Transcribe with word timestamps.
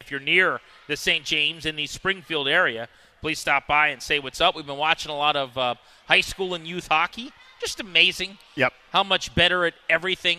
If 0.00 0.10
you're 0.10 0.20
near 0.20 0.60
the 0.88 0.96
St. 0.96 1.24
James 1.24 1.66
in 1.66 1.74
the 1.74 1.86
Springfield 1.86 2.48
area, 2.48 2.88
please 3.20 3.38
stop 3.38 3.66
by 3.66 3.88
and 3.88 4.00
say 4.00 4.18
what's 4.18 4.40
up. 4.40 4.54
We've 4.54 4.66
been 4.66 4.76
watching 4.76 5.10
a 5.10 5.16
lot 5.16 5.36
of 5.36 5.56
uh, 5.56 5.74
high 6.06 6.20
school 6.20 6.54
and 6.54 6.66
youth 6.66 6.88
hockey. 6.88 7.32
Just 7.60 7.80
amazing. 7.80 8.38
Yep. 8.54 8.72
How 8.92 9.02
much 9.02 9.34
better 9.34 9.64
at 9.64 9.74
everything 9.88 10.38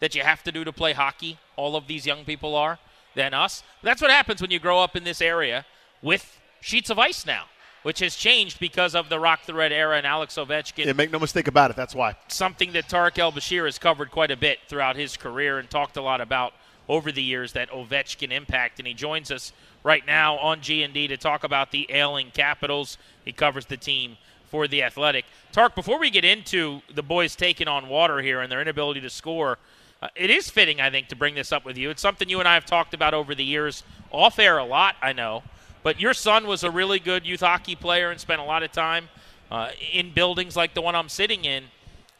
that 0.00 0.14
you 0.14 0.22
have 0.22 0.42
to 0.44 0.52
do 0.52 0.62
to 0.62 0.72
play 0.72 0.92
hockey 0.92 1.38
all 1.56 1.74
of 1.74 1.86
these 1.88 2.06
young 2.06 2.24
people 2.24 2.54
are 2.54 2.78
than 3.16 3.34
us. 3.34 3.64
That's 3.82 4.00
what 4.00 4.12
happens 4.12 4.40
when 4.40 4.52
you 4.52 4.60
grow 4.60 4.78
up 4.80 4.94
in 4.94 5.02
this 5.02 5.20
area 5.20 5.66
with 6.02 6.38
sheets 6.60 6.88
of 6.88 6.98
ice 7.00 7.26
now, 7.26 7.46
which 7.82 7.98
has 7.98 8.14
changed 8.14 8.60
because 8.60 8.94
of 8.94 9.08
the 9.08 9.18
Rock 9.18 9.46
the 9.46 9.54
Red 9.54 9.72
era 9.72 9.96
and 9.96 10.06
Alex 10.06 10.36
Ovechkin. 10.36 10.84
Yeah, 10.84 10.92
make 10.92 11.10
no 11.10 11.18
mistake 11.18 11.48
about 11.48 11.70
it. 11.70 11.76
That's 11.76 11.94
why. 11.94 12.14
Something 12.28 12.72
that 12.74 12.88
Tarek 12.88 13.18
El 13.18 13.32
Bashir 13.32 13.64
has 13.64 13.78
covered 13.78 14.12
quite 14.12 14.30
a 14.30 14.36
bit 14.36 14.60
throughout 14.68 14.94
his 14.94 15.16
career 15.16 15.58
and 15.58 15.68
talked 15.68 15.96
a 15.96 16.02
lot 16.02 16.20
about 16.20 16.52
over 16.88 17.12
the 17.12 17.22
years 17.22 17.52
that 17.52 17.70
Ovechkin 17.70 18.32
impact. 18.32 18.78
And 18.78 18.88
he 18.88 18.94
joins 18.94 19.30
us 19.30 19.52
right 19.84 20.06
now 20.06 20.38
on 20.38 20.60
G&D 20.60 21.08
to 21.08 21.16
talk 21.16 21.44
about 21.44 21.70
the 21.70 21.86
ailing 21.90 22.30
Capitals. 22.32 22.98
He 23.24 23.32
covers 23.32 23.66
the 23.66 23.76
team 23.76 24.16
for 24.50 24.66
the 24.66 24.82
Athletic. 24.82 25.24
Tark, 25.52 25.74
before 25.74 25.98
we 25.98 26.10
get 26.10 26.24
into 26.24 26.80
the 26.94 27.02
boys 27.02 27.36
taking 27.36 27.68
on 27.68 27.88
water 27.88 28.20
here 28.20 28.40
and 28.40 28.50
their 28.50 28.62
inability 28.62 29.00
to 29.02 29.10
score, 29.10 29.58
uh, 30.00 30.08
it 30.14 30.30
is 30.30 30.48
fitting, 30.48 30.80
I 30.80 30.90
think, 30.90 31.08
to 31.08 31.16
bring 31.16 31.34
this 31.34 31.52
up 31.52 31.64
with 31.64 31.76
you. 31.76 31.90
It's 31.90 32.00
something 32.00 32.28
you 32.28 32.38
and 32.38 32.48
I 32.48 32.54
have 32.54 32.64
talked 32.64 32.94
about 32.94 33.14
over 33.14 33.34
the 33.34 33.44
years, 33.44 33.82
off 34.10 34.38
air 34.38 34.58
a 34.58 34.64
lot, 34.64 34.96
I 35.02 35.12
know. 35.12 35.42
But 35.82 36.00
your 36.00 36.14
son 36.14 36.46
was 36.46 36.64
a 36.64 36.70
really 36.70 36.98
good 36.98 37.26
youth 37.26 37.40
hockey 37.40 37.74
player 37.74 38.10
and 38.10 38.20
spent 38.20 38.40
a 38.40 38.44
lot 38.44 38.62
of 38.62 38.72
time 38.72 39.08
uh, 39.50 39.70
in 39.92 40.12
buildings 40.12 40.56
like 40.56 40.74
the 40.74 40.82
one 40.82 40.94
I'm 40.94 41.08
sitting 41.08 41.44
in. 41.44 41.64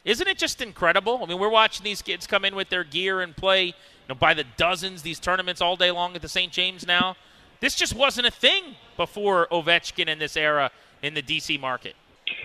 Isn't 0.05 0.27
it 0.27 0.37
just 0.37 0.61
incredible? 0.61 1.19
I 1.21 1.25
mean, 1.25 1.39
we're 1.39 1.49
watching 1.49 1.83
these 1.83 2.01
kids 2.01 2.25
come 2.25 2.45
in 2.45 2.55
with 2.55 2.69
their 2.69 2.83
gear 2.83 3.21
and 3.21 3.35
play 3.35 3.73
know, 4.09 4.15
by 4.15 4.33
the 4.33 4.45
dozens, 4.57 5.01
these 5.01 5.19
tournaments 5.19 5.61
all 5.61 5.75
day 5.75 5.91
long 5.91 6.15
at 6.15 6.21
the 6.21 6.29
St. 6.29 6.51
James 6.51 6.85
now. 6.85 7.15
This 7.61 7.75
just 7.75 7.95
wasn't 7.95 8.27
a 8.27 8.31
thing 8.31 8.75
before 8.97 9.47
Ovechkin 9.51 10.07
in 10.07 10.19
this 10.19 10.37
era 10.37 10.71
in 11.01 11.13
the 11.13 11.21
DC 11.21 11.59
market. 11.59 11.95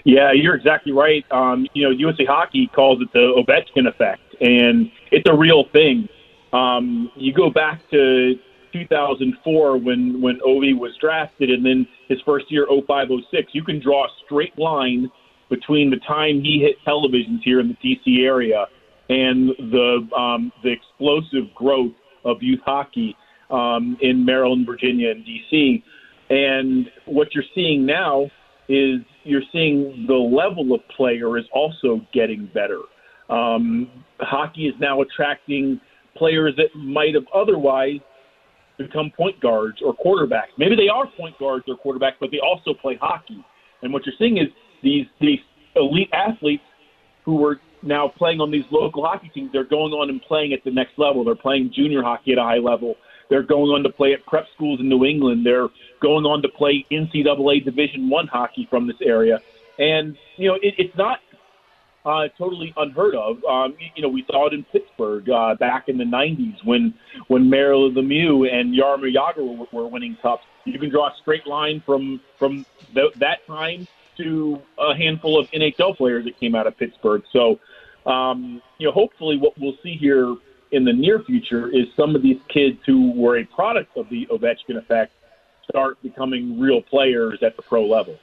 Yeah, 0.05 0.33
you're 0.33 0.55
exactly 0.55 0.92
right. 0.92 1.25
Um, 1.31 1.67
you 1.75 1.85
know, 1.85 1.91
USA 1.91 2.25
Hockey 2.25 2.69
calls 2.75 3.01
it 3.01 3.13
the 3.13 3.33
Ovechkin 3.36 3.86
effect, 3.86 4.23
and 4.41 4.91
it's 5.11 5.29
a 5.29 5.35
real 5.35 5.64
thing. 5.73 6.08
Um, 6.52 7.11
you 7.17 7.33
go 7.33 7.51
back 7.51 7.81
to 7.91 8.35
2004 8.73 9.77
when 9.79 10.20
when 10.20 10.41
Ovi 10.41 10.77
was 10.77 10.92
drafted, 11.01 11.51
and 11.51 11.64
then 11.64 11.86
his 12.08 12.20
first 12.23 12.51
year 12.51 12.67
0506. 12.67 13.55
You 13.55 13.63
can 13.63 13.81
draw 13.81 14.05
a 14.05 14.08
straight 14.25 14.58
line 14.58 15.11
between 15.48 15.91
the 15.91 15.98
time 15.98 16.42
he 16.42 16.61
hit 16.61 16.77
televisions 16.86 17.41
here 17.42 17.61
in 17.61 17.69
the 17.69 17.77
DC 17.96 18.25
area 18.25 18.67
and 19.09 19.51
the 19.70 20.09
um, 20.17 20.53
the 20.63 20.70
explosive 20.70 21.55
growth 21.55 21.92
of 22.25 22.39
youth 22.41 22.61
hockey 22.65 23.17
um, 23.51 23.97
in 24.01 24.25
Maryland, 24.25 24.67
Virginia, 24.67 25.11
and 25.11 25.25
D.C. 25.25 25.85
And 26.31 26.87
what 27.07 27.35
you're 27.35 27.45
seeing 27.55 27.85
now 27.85 28.31
is 28.69 29.01
you're 29.25 29.43
seeing 29.53 30.07
the 30.09 30.14
level 30.14 30.75
of 30.75 30.81
player 30.97 31.37
is 31.39 31.45
also 31.53 32.01
getting 32.13 32.48
better. 32.55 32.81
Um, 33.29 33.91
hockey 34.20 34.67
is 34.67 34.75
now 34.81 35.03
attracting 35.03 35.81
players 36.17 36.55
that 36.57 36.77
might 36.79 37.14
have 37.14 37.25
otherwise 37.35 38.01
become 38.79 39.11
point 39.17 39.41
guards 39.41 39.79
or 39.85 39.95
quarterbacks. 39.95 40.53
Maybe 40.59 40.77
they 40.77 40.89
are 40.89 41.07
point 41.17 41.39
guards 41.39 41.64
or 41.69 41.77
quarterbacks, 41.77 42.14
but 42.20 42.31
they 42.31 42.41
also 42.41 42.75
play 42.75 42.98
hockey. 43.01 43.45
And 43.83 43.93
what 43.93 44.05
you're 44.07 44.14
seeing 44.19 44.39
is 44.39 44.48
these 44.83 45.07
these 45.20 45.39
elite 45.77 46.11
athletes 46.13 46.63
who 47.25 47.37
were 47.37 47.61
now 47.84 48.08
playing 48.08 48.40
on 48.40 48.50
these 48.50 48.64
local 48.70 49.05
hockey 49.05 49.30
teams, 49.34 49.52
they're 49.52 49.64
going 49.64 49.92
on 49.92 50.11
and 50.11 50.20
playing 50.22 50.52
at 50.52 50.64
the 50.64 50.70
next 50.70 50.98
level. 50.98 51.24
They're 51.24 51.34
playing 51.34 51.72
junior 51.74 52.02
hockey 52.02 52.33
at 52.33 52.39
a 52.39 52.42
high 52.42 52.58
level. 52.58 52.96
They're 53.30 53.42
going 53.42 53.70
on 53.70 53.83
to 53.83 53.90
play 53.90 54.12
at 54.12 54.24
prep 54.27 54.46
schools 54.55 54.80
in 54.80 54.89
New 54.89 55.05
England. 55.05 55.46
They're 55.46 55.68
going 56.00 56.24
on 56.24 56.42
to 56.42 56.48
play 56.48 56.84
NCAA 56.90 57.64
Division 57.64 58.11
One 58.11 58.27
hockey 58.27 58.67
from 58.68 58.86
this 58.86 58.96
area, 59.02 59.40
and 59.78 60.17
you 60.36 60.48
know 60.48 60.55
it, 60.56 60.74
it's 60.78 60.96
not 60.96 61.20
uh, 62.05 62.28
totally 62.36 62.72
unheard 62.77 63.14
of. 63.14 63.42
Um, 63.45 63.77
you 63.96 64.02
know, 64.02 64.08
we 64.08 64.24
saw 64.30 64.46
it 64.46 64.52
in 64.52 64.64
Pittsburgh 64.64 65.28
uh, 65.30 65.55
back 65.55 65.89
in 65.89 65.96
the 65.96 66.05
'90s 66.05 66.64
when 66.64 66.95
when 67.28 67.48
Mario 67.48 67.90
Lemieux 67.90 68.52
and 68.52 68.74
Jaromir 68.74 69.14
Jagr 69.14 69.56
were, 69.56 69.66
were 69.72 69.89
winning 69.89 70.16
cups. 70.20 70.45
You 70.64 70.78
can 70.78 70.90
draw 70.90 71.08
a 71.08 71.14
straight 71.20 71.46
line 71.46 71.83
from 71.84 72.20
from 72.39 72.66
th- 72.95 73.14
that 73.16 73.46
time 73.46 73.89
to 74.16 74.61
a 74.78 74.95
handful 74.95 75.39
of 75.39 75.51
NHL 75.51 75.96
players 75.96 76.24
that 76.24 76.39
came 76.39 76.55
out 76.55 76.66
of 76.66 76.77
Pittsburgh. 76.77 77.22
So 77.33 77.58
um, 78.07 78.63
you 78.79 78.87
know, 78.87 78.92
hopefully 78.92 79.37
what 79.37 79.59
we'll 79.59 79.77
see 79.83 79.97
here 79.97 80.35
in 80.73 80.85
the 80.85 80.92
near 80.92 81.20
future 81.20 81.69
is 81.69 81.87
some 81.97 82.15
of 82.17 82.23
these 82.23 82.41
kids 82.48 82.79
who 82.85 83.13
were 83.13 83.39
a 83.39 83.45
product 83.45 83.97
of 83.97 84.09
the 84.09 84.27
Ovechkin 84.27 84.77
effect 84.77 85.13
start 85.69 86.01
becoming 86.03 86.59
real 86.61 86.83
players 86.83 87.43
at 87.43 87.57
the 87.57 87.63
pro 87.63 87.87
level. 87.87 88.19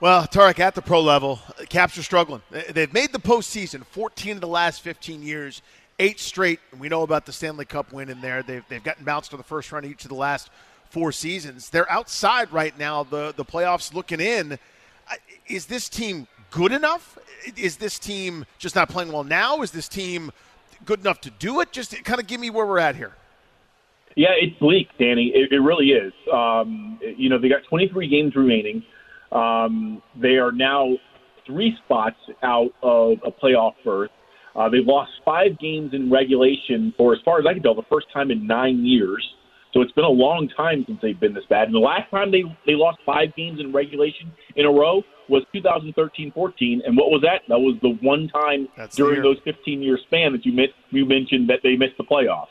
Well, 0.00 0.22
Tarek, 0.28 0.60
at 0.60 0.76
the 0.76 0.82
pro 0.82 1.00
level, 1.00 1.40
Caps 1.68 1.98
are 1.98 2.04
struggling. 2.04 2.40
They've 2.70 2.92
made 2.92 3.12
the 3.12 3.18
postseason 3.18 3.84
14 3.84 4.36
of 4.36 4.40
the 4.40 4.46
last 4.46 4.80
15 4.82 5.22
years, 5.22 5.60
eight 5.98 6.20
straight. 6.20 6.60
And 6.70 6.80
we 6.80 6.88
know 6.88 7.02
about 7.02 7.26
the 7.26 7.32
Stanley 7.32 7.64
Cup 7.64 7.92
win 7.92 8.08
in 8.08 8.20
there. 8.20 8.44
They've, 8.44 8.64
they've 8.68 8.82
gotten 8.82 9.04
bounced 9.04 9.32
to 9.32 9.36
the 9.36 9.42
first 9.42 9.72
round 9.72 9.84
each 9.84 10.04
of 10.04 10.10
the 10.10 10.14
last 10.14 10.50
four 10.88 11.10
seasons. 11.10 11.70
They're 11.70 11.90
outside 11.90 12.52
right 12.52 12.78
now, 12.78 13.02
the, 13.02 13.34
the 13.36 13.44
playoffs 13.44 13.92
looking 13.92 14.20
in. 14.20 14.60
Is 15.48 15.66
this 15.66 15.88
team 15.88 16.28
good 16.50 16.72
enough? 16.72 17.18
Is 17.56 17.76
this 17.76 17.98
team 17.98 18.44
just 18.58 18.74
not 18.74 18.88
playing 18.88 19.12
well 19.12 19.24
now? 19.24 19.62
Is 19.62 19.70
this 19.70 19.88
team 19.88 20.30
good 20.84 21.00
enough 21.00 21.20
to 21.22 21.30
do 21.30 21.60
it? 21.60 21.72
Just 21.72 22.04
kind 22.04 22.20
of 22.20 22.26
give 22.26 22.40
me 22.40 22.50
where 22.50 22.66
we're 22.66 22.78
at 22.78 22.96
here. 22.96 23.12
Yeah, 24.16 24.30
it's 24.40 24.58
bleak, 24.58 24.88
Danny. 24.98 25.32
It, 25.34 25.52
it 25.52 25.60
really 25.60 25.90
is. 25.90 26.12
Um, 26.32 26.98
you 27.16 27.28
know, 27.28 27.38
they 27.38 27.48
got 27.48 27.60
23 27.68 28.08
games 28.08 28.34
remaining. 28.34 28.82
Um, 29.30 30.02
they 30.20 30.36
are 30.36 30.50
now 30.50 30.88
three 31.46 31.76
spots 31.84 32.16
out 32.42 32.70
of 32.82 33.18
a 33.24 33.30
playoff 33.30 33.74
berth. 33.84 34.10
Uh, 34.56 34.68
they've 34.68 34.86
lost 34.86 35.12
five 35.24 35.58
games 35.60 35.94
in 35.94 36.10
regulation 36.10 36.92
for, 36.96 37.12
as 37.14 37.20
far 37.24 37.38
as 37.38 37.46
I 37.48 37.52
can 37.52 37.62
tell, 37.62 37.76
the 37.76 37.82
first 37.90 38.06
time 38.12 38.30
in 38.30 38.46
nine 38.46 38.84
years. 38.84 39.24
So 39.72 39.82
it's 39.82 39.92
been 39.92 40.04
a 40.04 40.08
long 40.08 40.48
time 40.56 40.84
since 40.86 40.98
they've 41.00 41.18
been 41.18 41.34
this 41.34 41.44
bad. 41.48 41.66
And 41.68 41.74
the 41.74 41.78
last 41.78 42.10
time 42.10 42.32
they 42.32 42.42
they 42.66 42.72
lost 42.74 42.98
five 43.04 43.36
games 43.36 43.60
in 43.60 43.72
regulation 43.72 44.32
in 44.56 44.64
a 44.64 44.70
row 44.70 45.02
was 45.28 45.42
2013-14, 45.54 46.80
and 46.86 46.96
what 46.96 47.10
was 47.10 47.22
that? 47.22 47.42
That 47.48 47.58
was 47.58 47.76
the 47.82 47.98
one 48.00 48.28
time 48.28 48.68
That's 48.76 48.96
during 48.96 49.22
those 49.22 49.38
15-year 49.40 49.98
span 50.06 50.32
that 50.32 50.44
you 50.46 50.52
met, 50.52 50.70
you 50.90 51.04
mentioned 51.04 51.48
that 51.50 51.60
they 51.62 51.76
missed 51.76 51.96
the 51.98 52.04
playoffs. 52.04 52.46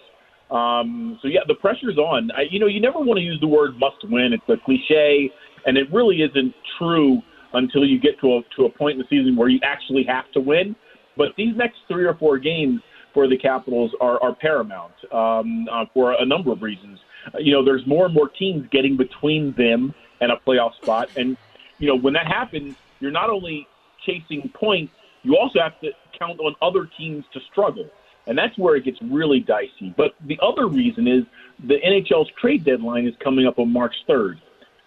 Um, 0.50 1.20
so 1.22 1.28
yeah, 1.28 1.42
the 1.48 1.56
pressure's 1.56 1.98
on. 1.98 2.32
I, 2.32 2.44
you 2.50 2.60
know, 2.60 2.68
you 2.68 2.80
never 2.80 3.00
want 3.00 3.18
to 3.18 3.24
use 3.24 3.40
the 3.42 3.48
word 3.48 3.78
"must 3.78 3.98
win." 4.10 4.32
It's 4.32 4.48
a 4.48 4.56
cliche, 4.64 5.30
and 5.66 5.78
it 5.78 5.92
really 5.92 6.22
isn't 6.22 6.54
true 6.78 7.22
until 7.54 7.86
you 7.86 8.00
get 8.00 8.20
to 8.22 8.38
a 8.38 8.42
to 8.56 8.66
a 8.66 8.70
point 8.70 8.94
in 8.94 9.00
the 9.00 9.08
season 9.10 9.36
where 9.36 9.50
you 9.50 9.60
actually 9.64 10.06
have 10.08 10.32
to 10.32 10.40
win. 10.40 10.76
But 11.18 11.30
these 11.36 11.56
next 11.58 11.80
three 11.90 12.06
or 12.06 12.14
four 12.16 12.38
games 12.38 12.80
for 13.14 13.28
the 13.28 13.38
Capitals 13.38 13.92
are, 14.00 14.22
are 14.22 14.36
paramount 14.36 14.94
um, 15.12 15.68
uh, 15.72 15.86
for 15.94 16.14
a 16.14 16.26
number 16.26 16.52
of 16.52 16.62
reasons. 16.62 17.00
You 17.40 17.52
know, 17.52 17.66
there's 17.66 17.86
more 17.88 18.06
and 18.06 18.14
more 18.14 18.30
teams 18.30 18.68
getting 18.72 18.96
between 18.96 19.54
them 19.58 19.94
and 20.22 20.32
a 20.32 20.36
playoff 20.48 20.76
spot, 20.76 21.10
and 21.16 21.36
you 21.80 21.88
know, 21.88 21.98
when 21.98 22.14
that 22.14 22.28
happens, 22.28 22.76
you're 23.00 23.12
not 23.12 23.30
only 23.30 23.68
chasing 24.06 24.50
points, 24.54 24.94
you 25.24 25.38
also 25.38 25.60
have 25.60 25.80
to 25.82 25.92
count 26.18 26.40
on 26.40 26.56
other 26.62 26.90
teams 26.98 27.26
to 27.34 27.40
struggle. 27.52 27.90
And 28.28 28.38
that's 28.38 28.58
where 28.58 28.76
it 28.76 28.84
gets 28.84 29.02
really 29.02 29.40
dicey. 29.40 29.94
But 29.96 30.16
the 30.26 30.40
other 30.42 30.68
reason 30.68 31.08
is 31.08 31.24
the 31.66 31.76
NHL's 31.76 32.30
trade 32.40 32.66
deadline 32.66 33.08
is 33.08 33.14
coming 33.24 33.48
up 33.48 33.58
on 33.58 33.72
March 33.72 33.96
3rd. 34.08 34.40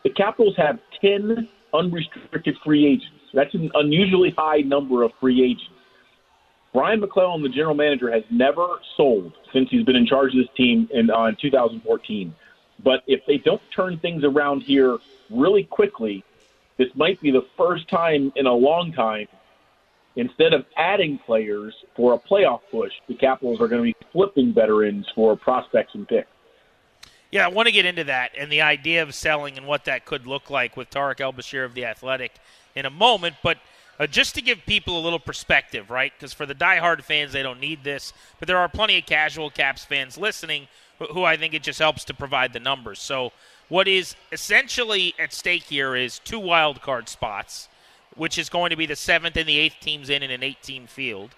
The 0.04 0.10
Capitals 0.10 0.56
have 0.56 0.78
10 1.00 1.48
unrestricted 1.72 2.56
free 2.64 2.86
agents. 2.86 3.16
That's 3.32 3.54
an 3.54 3.70
unusually 3.74 4.34
high 4.36 4.60
number 4.60 5.02
of 5.02 5.12
free 5.20 5.42
agents. 5.42 5.70
Brian 6.72 7.00
MacLellan, 7.00 7.42
the 7.42 7.48
general 7.48 7.74
manager, 7.74 8.10
has 8.12 8.22
never 8.30 8.66
sold 8.96 9.32
since 9.52 9.68
he's 9.70 9.84
been 9.84 9.96
in 9.96 10.06
charge 10.06 10.32
of 10.34 10.38
this 10.38 10.54
team 10.56 10.88
in, 10.92 11.10
uh, 11.10 11.24
in 11.24 11.36
2014. 11.40 12.34
But 12.82 13.02
if 13.06 13.20
they 13.26 13.38
don't 13.38 13.62
turn 13.74 13.98
things 13.98 14.22
around 14.24 14.62
here 14.62 14.98
really 15.30 15.64
quickly, 15.64 16.24
this 16.80 16.88
might 16.94 17.20
be 17.20 17.30
the 17.30 17.44
first 17.58 17.86
time 17.90 18.32
in 18.36 18.46
a 18.46 18.54
long 18.54 18.90
time. 18.90 19.28
Instead 20.16 20.54
of 20.54 20.64
adding 20.78 21.20
players 21.26 21.74
for 21.94 22.14
a 22.14 22.18
playoff 22.18 22.60
push, 22.70 22.90
the 23.06 23.14
Capitals 23.14 23.60
are 23.60 23.68
going 23.68 23.82
to 23.82 24.00
be 24.00 24.06
flipping 24.12 24.54
veterans 24.54 25.06
for 25.14 25.36
prospects 25.36 25.94
and 25.94 26.08
picks. 26.08 26.26
Yeah, 27.30 27.44
I 27.44 27.48
want 27.48 27.66
to 27.66 27.72
get 27.72 27.84
into 27.84 28.04
that 28.04 28.30
and 28.36 28.50
the 28.50 28.62
idea 28.62 29.02
of 29.02 29.14
selling 29.14 29.58
and 29.58 29.66
what 29.66 29.84
that 29.84 30.06
could 30.06 30.26
look 30.26 30.48
like 30.48 30.74
with 30.74 30.88
Tarik 30.88 31.20
El-Bashir 31.20 31.66
of 31.66 31.74
the 31.74 31.84
Athletic 31.84 32.32
in 32.74 32.86
a 32.86 32.90
moment. 32.90 33.36
But 33.42 33.58
uh, 34.00 34.06
just 34.06 34.34
to 34.36 34.40
give 34.40 34.64
people 34.64 34.98
a 34.98 35.02
little 35.02 35.20
perspective, 35.20 35.90
right? 35.90 36.12
Because 36.16 36.32
for 36.32 36.46
the 36.46 36.54
diehard 36.54 37.02
fans, 37.02 37.32
they 37.32 37.42
don't 37.42 37.60
need 37.60 37.84
this, 37.84 38.14
but 38.38 38.48
there 38.48 38.56
are 38.56 38.70
plenty 38.70 38.98
of 38.98 39.04
casual 39.04 39.50
Caps 39.50 39.84
fans 39.84 40.16
listening 40.16 40.66
who, 40.98 41.04
who 41.06 41.24
I 41.24 41.36
think 41.36 41.52
it 41.52 41.62
just 41.62 41.78
helps 41.78 42.04
to 42.06 42.14
provide 42.14 42.54
the 42.54 42.58
numbers. 42.58 43.00
So 43.00 43.32
what 43.70 43.88
is 43.88 44.16
essentially 44.32 45.14
at 45.18 45.32
stake 45.32 45.62
here 45.62 45.96
is 45.96 46.18
two 46.18 46.40
wild 46.40 46.82
card 46.82 47.08
spots, 47.08 47.68
which 48.16 48.36
is 48.36 48.50
going 48.50 48.70
to 48.70 48.76
be 48.76 48.84
the 48.84 48.96
seventh 48.96 49.36
and 49.36 49.48
the 49.48 49.58
eighth 49.58 49.76
teams 49.80 50.10
in 50.10 50.22
in 50.22 50.30
an 50.30 50.42
18 50.42 50.86
field. 50.88 51.30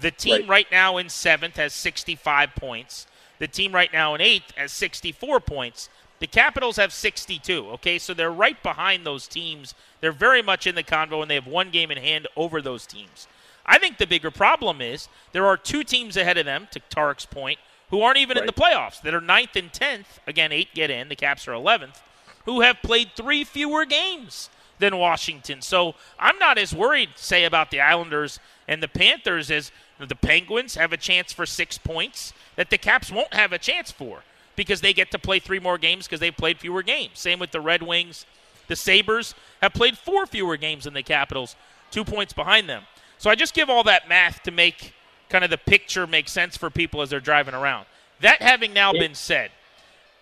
The 0.00 0.12
team 0.12 0.42
right. 0.42 0.48
right 0.48 0.66
now 0.72 0.96
in 0.96 1.08
seventh 1.08 1.56
has 1.56 1.74
65 1.74 2.54
points. 2.54 3.06
The 3.38 3.48
team 3.48 3.74
right 3.74 3.92
now 3.92 4.14
in 4.14 4.20
eighth 4.20 4.52
has 4.56 4.72
64 4.72 5.40
points. 5.40 5.88
The 6.20 6.28
Capitals 6.28 6.76
have 6.76 6.92
62. 6.92 7.70
Okay, 7.72 7.98
so 7.98 8.14
they're 8.14 8.30
right 8.30 8.62
behind 8.62 9.04
those 9.04 9.26
teams. 9.26 9.74
They're 10.00 10.12
very 10.12 10.40
much 10.40 10.68
in 10.68 10.76
the 10.76 10.84
convo, 10.84 11.20
and 11.20 11.28
they 11.28 11.34
have 11.34 11.48
one 11.48 11.70
game 11.70 11.90
in 11.90 11.98
hand 11.98 12.28
over 12.36 12.62
those 12.62 12.86
teams. 12.86 13.26
I 13.66 13.78
think 13.78 13.98
the 13.98 14.06
bigger 14.06 14.30
problem 14.30 14.80
is 14.80 15.08
there 15.32 15.46
are 15.46 15.56
two 15.56 15.82
teams 15.82 16.16
ahead 16.16 16.38
of 16.38 16.46
them, 16.46 16.68
to 16.70 16.80
Tarek's 16.90 17.26
point, 17.26 17.58
who 17.92 18.00
aren't 18.00 18.18
even 18.18 18.36
right. 18.36 18.42
in 18.42 18.46
the 18.46 18.52
playoffs, 18.52 19.00
that 19.02 19.14
are 19.14 19.20
ninth 19.20 19.54
and 19.54 19.70
10th. 19.70 20.18
Again, 20.26 20.50
eight 20.50 20.74
get 20.74 20.90
in. 20.90 21.08
The 21.08 21.14
Caps 21.14 21.46
are 21.46 21.52
11th, 21.52 22.00
who 22.46 22.62
have 22.62 22.82
played 22.82 23.10
three 23.14 23.44
fewer 23.44 23.84
games 23.84 24.48
than 24.78 24.96
Washington. 24.96 25.60
So 25.60 25.94
I'm 26.18 26.38
not 26.38 26.58
as 26.58 26.74
worried, 26.74 27.10
say, 27.16 27.44
about 27.44 27.70
the 27.70 27.80
Islanders 27.80 28.40
and 28.66 28.82
the 28.82 28.88
Panthers 28.88 29.50
as 29.50 29.70
the 30.00 30.16
Penguins 30.16 30.74
have 30.74 30.92
a 30.92 30.96
chance 30.96 31.32
for 31.32 31.44
six 31.44 31.76
points 31.76 32.32
that 32.56 32.70
the 32.70 32.78
Caps 32.78 33.12
won't 33.12 33.34
have 33.34 33.52
a 33.52 33.58
chance 33.58 33.92
for 33.92 34.24
because 34.56 34.80
they 34.80 34.94
get 34.94 35.10
to 35.10 35.18
play 35.18 35.38
three 35.38 35.60
more 35.60 35.76
games 35.76 36.06
because 36.06 36.20
they've 36.20 36.36
played 36.36 36.58
fewer 36.58 36.82
games. 36.82 37.20
Same 37.20 37.38
with 37.38 37.50
the 37.50 37.60
Red 37.60 37.82
Wings. 37.82 38.24
The 38.68 38.76
Sabres 38.76 39.34
have 39.60 39.74
played 39.74 39.98
four 39.98 40.24
fewer 40.24 40.56
games 40.56 40.84
than 40.84 40.94
the 40.94 41.02
Capitals, 41.02 41.56
two 41.90 42.04
points 42.04 42.32
behind 42.32 42.70
them. 42.70 42.84
So 43.18 43.28
I 43.28 43.34
just 43.34 43.54
give 43.54 43.68
all 43.68 43.84
that 43.84 44.08
math 44.08 44.42
to 44.44 44.50
make 44.50 44.94
kind 45.32 45.44
of 45.44 45.50
the 45.50 45.58
picture 45.58 46.06
makes 46.06 46.30
sense 46.30 46.56
for 46.56 46.70
people 46.70 47.02
as 47.02 47.10
they're 47.10 47.20
driving 47.20 47.54
around. 47.54 47.86
That 48.20 48.40
having 48.40 48.72
now 48.72 48.92
been 48.92 49.14
said, 49.14 49.50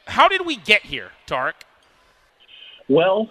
how 0.07 0.29
did 0.29 0.47
we 0.47 0.57
get 0.57 0.83
here, 0.83 1.11
Tarek? 1.27 1.53
Well, 2.89 3.31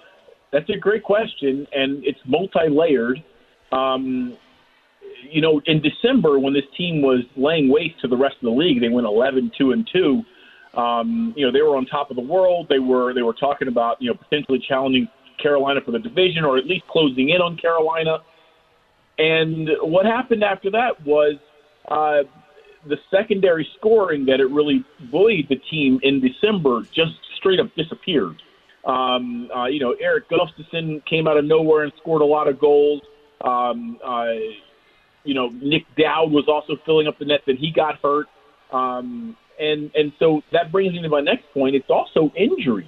that's 0.51 0.69
a 0.69 0.77
great 0.77 1.03
question, 1.03 1.67
and 1.73 2.03
it's 2.05 2.19
multi 2.25 2.69
layered. 2.69 3.23
Um, 3.71 4.37
you 5.29 5.41
know, 5.41 5.61
in 5.65 5.81
December 5.81 6.39
when 6.39 6.53
this 6.53 6.63
team 6.77 7.01
was 7.01 7.23
laying 7.35 7.69
waste 7.69 7.99
to 8.01 8.07
the 8.07 8.17
rest 8.17 8.35
of 8.35 8.43
the 8.43 8.51
league, 8.51 8.79
they 8.81 8.89
went 8.89 9.07
11 9.07 9.51
2 9.57 9.71
and 9.71 9.89
2 9.91 10.23
um, 10.75 11.33
you 11.35 11.45
know, 11.45 11.51
they 11.51 11.61
were 11.61 11.75
on 11.75 11.85
top 11.85 12.09
of 12.09 12.15
the 12.15 12.21
world. 12.21 12.67
They 12.69 12.79
were 12.79 13.13
they 13.13 13.21
were 13.21 13.33
talking 13.33 13.67
about 13.67 14.01
you 14.01 14.09
know 14.09 14.15
potentially 14.15 14.63
challenging 14.67 15.07
Carolina 15.41 15.81
for 15.83 15.91
the 15.91 15.99
division 15.99 16.43
or 16.45 16.57
at 16.57 16.65
least 16.65 16.85
closing 16.87 17.29
in 17.29 17.41
on 17.41 17.57
Carolina. 17.57 18.19
And 19.17 19.69
what 19.81 20.05
happened 20.05 20.43
after 20.43 20.69
that 20.71 21.05
was 21.05 21.35
uh, 21.89 22.23
the 22.87 22.97
secondary 23.11 23.67
scoring 23.77 24.25
that 24.25 24.39
it 24.39 24.49
really 24.49 24.85
bullied 25.11 25.49
the 25.49 25.55
team 25.55 25.99
in 26.03 26.21
December 26.21 26.83
just 26.93 27.11
straight 27.37 27.59
up 27.59 27.73
disappeared. 27.75 28.41
Um, 28.85 29.49
uh, 29.55 29.65
you 29.65 29.79
know, 29.79 29.93
Erik 29.93 30.29
Gustafsson 30.29 31.05
came 31.05 31.27
out 31.27 31.37
of 31.37 31.45
nowhere 31.45 31.83
and 31.83 31.91
scored 31.97 32.21
a 32.21 32.25
lot 32.25 32.47
of 32.47 32.59
goals. 32.59 33.01
Um, 33.41 33.99
uh, 34.03 34.33
you 35.23 35.33
know, 35.33 35.49
Nic 35.49 35.83
Dowd 35.97 36.31
was 36.31 36.45
also 36.47 36.81
filling 36.85 37.07
up 37.07 37.19
the 37.19 37.25
net, 37.25 37.41
then 37.45 37.57
he 37.57 37.71
got 37.71 37.99
hurt. 38.01 38.27
Um, 38.71 39.35
and 39.59 39.91
and 39.93 40.13
so 40.19 40.41
that 40.53 40.71
brings 40.71 40.93
me 40.93 41.01
to 41.01 41.09
my 41.09 41.19
next 41.19 41.45
point. 41.53 41.75
It's 41.75 41.89
also 41.89 42.31
injuries. 42.37 42.87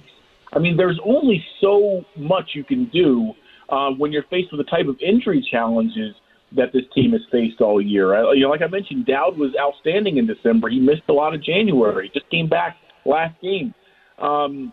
I 0.54 0.58
mean, 0.58 0.76
there's 0.76 0.98
only 1.04 1.44
so 1.60 2.04
much 2.16 2.50
you 2.54 2.64
can 2.64 2.86
do 2.86 3.32
uh, 3.68 3.90
when 3.90 4.12
you're 4.12 4.24
faced 4.24 4.52
with 4.52 4.64
the 4.64 4.70
type 4.70 4.86
of 4.86 4.96
injury 5.00 5.46
challenges 5.50 6.14
that 6.56 6.72
this 6.72 6.82
team 6.94 7.12
has 7.12 7.20
faced 7.30 7.60
all 7.60 7.80
year. 7.80 8.14
I, 8.14 8.32
you 8.34 8.42
know, 8.42 8.50
like 8.50 8.62
I 8.62 8.66
mentioned, 8.66 9.06
Dowd 9.06 9.38
was 9.38 9.52
outstanding 9.58 10.18
in 10.18 10.26
December. 10.26 10.68
He 10.68 10.80
missed 10.80 11.02
a 11.08 11.12
lot 11.12 11.34
of 11.34 11.42
January. 11.42 12.10
Just 12.12 12.30
came 12.30 12.48
back 12.48 12.76
last 13.04 13.40
game. 13.40 13.74
Um, 14.18 14.72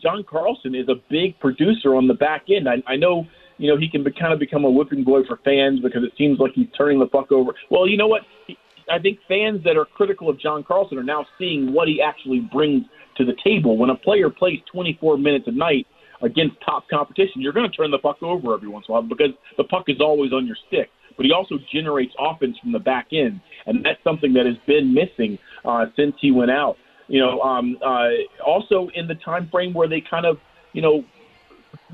John 0.00 0.24
Carlson 0.28 0.74
is 0.74 0.88
a 0.88 0.96
big 1.10 1.38
producer 1.38 1.94
on 1.94 2.08
the 2.08 2.14
back 2.14 2.44
end. 2.50 2.68
I, 2.68 2.82
I 2.86 2.96
know, 2.96 3.26
you 3.58 3.68
know, 3.68 3.78
he 3.78 3.88
can 3.88 4.02
be, 4.02 4.10
kind 4.12 4.32
of 4.32 4.40
become 4.40 4.64
a 4.64 4.70
whipping 4.70 5.04
boy 5.04 5.20
for 5.28 5.38
fans 5.44 5.80
because 5.80 6.02
it 6.02 6.12
seems 6.18 6.38
like 6.38 6.52
he's 6.54 6.66
turning 6.76 6.98
the 6.98 7.06
fuck 7.06 7.30
over. 7.30 7.52
Well, 7.70 7.88
you 7.88 7.96
know 7.96 8.08
what? 8.08 8.22
I 8.90 8.98
think 8.98 9.18
fans 9.28 9.62
that 9.64 9.76
are 9.76 9.84
critical 9.84 10.28
of 10.28 10.40
John 10.40 10.64
Carlson 10.64 10.98
are 10.98 11.04
now 11.04 11.24
seeing 11.38 11.72
what 11.72 11.88
he 11.88 12.02
actually 12.02 12.40
brings 12.40 12.84
to 13.16 13.24
the 13.24 13.34
table. 13.44 13.76
When 13.76 13.90
a 13.90 13.94
player 13.94 14.28
plays 14.28 14.60
24 14.72 15.18
minutes 15.18 15.44
a 15.46 15.52
night 15.52 15.86
against 16.20 16.56
top 16.64 16.88
competition, 16.88 17.40
you're 17.40 17.52
going 17.52 17.70
to 17.70 17.76
turn 17.76 17.90
the 17.90 17.98
puck 17.98 18.22
over 18.22 18.54
every 18.54 18.68
once 18.68 18.86
in 18.88 18.92
a 18.92 18.94
while 18.94 19.02
because 19.02 19.30
the 19.56 19.64
puck 19.64 19.84
is 19.88 20.00
always 20.00 20.32
on 20.32 20.46
your 20.46 20.56
stick. 20.66 20.90
But 21.16 21.26
he 21.26 21.32
also 21.32 21.58
generates 21.72 22.14
offense 22.18 22.58
from 22.58 22.72
the 22.72 22.78
back 22.78 23.08
end, 23.12 23.40
and 23.66 23.84
that's 23.84 24.02
something 24.04 24.32
that 24.34 24.46
has 24.46 24.56
been 24.66 24.92
missing 24.92 25.38
uh, 25.64 25.86
since 25.96 26.14
he 26.20 26.30
went 26.30 26.50
out. 26.50 26.76
You 27.08 27.20
know, 27.20 27.40
um, 27.40 27.76
uh, 27.84 28.08
also 28.44 28.88
in 28.94 29.06
the 29.06 29.16
time 29.16 29.48
frame 29.50 29.74
where 29.74 29.88
they 29.88 30.00
kind 30.00 30.24
of, 30.24 30.38
you 30.72 30.82
know, 30.82 31.04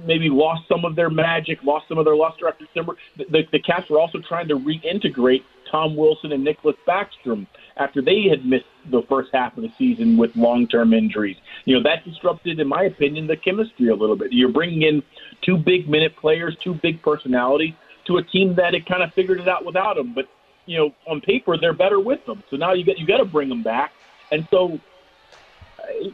maybe 0.04 0.28
lost 0.28 0.62
some 0.68 0.84
of 0.84 0.96
their 0.96 1.10
magic, 1.10 1.62
lost 1.62 1.88
some 1.88 1.98
of 1.98 2.04
their 2.04 2.16
luster 2.16 2.48
after 2.48 2.64
December. 2.64 2.94
The, 3.16 3.24
the, 3.30 3.42
the 3.52 3.58
Caps 3.58 3.90
were 3.90 3.98
also 3.98 4.18
trying 4.20 4.48
to 4.48 4.54
reintegrate 4.54 5.42
Tom 5.70 5.96
Wilson 5.96 6.32
and 6.32 6.46
Nicklas 6.46 6.76
Backstrom 6.86 7.46
after 7.76 8.00
they 8.02 8.24
had 8.28 8.44
missed 8.44 8.66
the 8.90 9.02
first 9.08 9.30
half 9.32 9.56
of 9.56 9.62
the 9.62 9.72
season 9.78 10.16
with 10.16 10.34
long-term 10.34 10.92
injuries. 10.92 11.36
You 11.64 11.76
know, 11.76 11.82
that 11.82 12.04
disrupted, 12.04 12.58
in 12.60 12.68
my 12.68 12.84
opinion, 12.84 13.26
the 13.26 13.36
chemistry 13.36 13.88
a 13.88 13.94
little 13.94 14.16
bit. 14.16 14.32
You're 14.32 14.52
bringing 14.52 14.82
in 14.82 15.02
two 15.42 15.56
big 15.56 15.88
minute 15.88 16.16
players, 16.16 16.56
two 16.62 16.74
big 16.74 17.02
personalities 17.02 17.74
to 18.08 18.16
a 18.16 18.22
team 18.22 18.56
that 18.56 18.74
had 18.74 18.84
kind 18.86 19.02
of 19.02 19.14
figured 19.14 19.40
it 19.40 19.48
out 19.48 19.64
without 19.64 19.96
them. 19.96 20.12
But, 20.14 20.28
you 20.66 20.76
know, 20.78 20.94
on 21.06 21.20
paper, 21.20 21.56
they're 21.56 21.72
better 21.72 22.00
with 22.00 22.24
them. 22.26 22.42
So 22.50 22.56
now 22.56 22.72
you 22.72 22.84
got, 22.84 22.98
you 22.98 23.06
got 23.06 23.18
to 23.18 23.24
bring 23.24 23.48
them 23.48 23.62
back. 23.62 23.92
And 24.32 24.46
so 24.50 24.80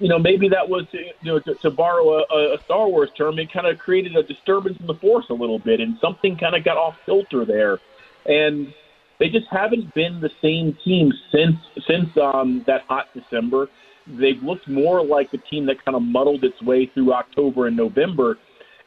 you 0.01 0.09
know, 0.09 0.19
maybe 0.19 0.49
that 0.49 0.69
was, 0.69 0.87
you 0.93 1.13
know, 1.23 1.39
to, 1.41 1.55
to 1.55 1.71
borrow 1.71 2.19
a, 2.19 2.55
a 2.55 2.59
Star 2.65 2.89
Wars 2.89 3.11
term, 3.17 3.39
it 3.39 3.53
kind 3.53 3.67
of 3.67 3.79
created 3.79 4.17
a 4.17 4.23
disturbance 4.23 4.79
in 4.81 4.87
the 4.87 4.95
force 4.95 5.27
a 5.31 5.35
little 5.35 5.59
bit, 5.59 5.81
and 5.81 5.99
something 6.01 6.37
kind 6.37 6.55
of 6.55 6.65
got 6.65 6.77
off 6.77 6.97
filter 7.05 7.45
there, 7.45 7.81
and 8.27 8.73
they 9.19 9.29
just 9.29 9.47
haven't 9.51 9.93
been 9.95 10.21
the 10.21 10.31
same 10.43 10.77
team 10.85 11.13
since 11.33 11.57
since 11.87 12.17
um, 12.17 12.63
that 12.67 12.83
hot 12.83 13.09
December. 13.15 13.69
They've 14.07 14.43
looked 14.43 14.69
more 14.69 15.05
like 15.05 15.31
the 15.31 15.39
team 15.39 15.67
that 15.67 15.83
kind 15.85 15.97
of 15.97 16.03
muddled 16.03 16.45
its 16.45 16.61
way 16.63 16.87
through 16.87 17.13
October 17.13 17.67
and 17.67 17.77
November, 17.77 18.39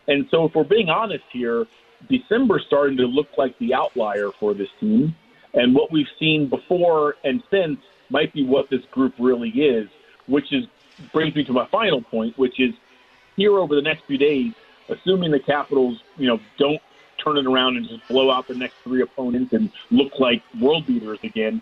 and 0.08 0.28
so 0.32 0.46
if 0.46 0.56
we're 0.56 0.64
being 0.64 0.90
honest 0.90 1.26
here, 1.32 1.66
December 2.10 2.60
starting 2.66 2.98
to 2.98 3.06
look 3.06 3.28
like 3.38 3.58
the 3.60 3.74
outlier 3.74 4.32
for 4.40 4.54
this 4.54 4.70
team, 4.80 5.16
and 5.54 5.74
what 5.74 5.92
we've 5.92 6.08
seen 6.20 6.48
before 6.48 7.16
and 7.24 7.42
since 7.50 7.80
might 8.10 8.34
be 8.34 8.44
what 8.44 8.70
this 8.70 8.82
group 8.92 9.14
really 9.20 9.50
is 9.50 9.90
which 10.28 10.54
is 10.54 10.66
brings 11.14 11.36
me 11.36 11.44
to 11.44 11.54
my 11.54 11.66
final 11.68 12.02
point, 12.02 12.38
which 12.38 12.60
is 12.60 12.74
here 13.36 13.58
over 13.58 13.76
the 13.76 13.82
next 13.82 14.06
few 14.06 14.18
days, 14.18 14.54
assuming 14.90 15.32
the 15.32 15.40
Capitals, 15.40 16.00
you 16.18 16.28
know, 16.28 16.40
don't 16.58 16.82
turn 17.24 17.38
it 17.38 17.46
around 17.46 17.78
and 17.78 17.88
just 17.88 18.08
blow 18.08 18.32
out 18.32 18.48
the 18.48 18.56
next 18.56 18.76
three 18.84 19.02
opponents 19.02 19.54
and 19.54 19.72
look 19.92 20.12
like 20.20 20.42
world 20.60 20.86
beaters 20.86 21.20
again, 21.24 21.62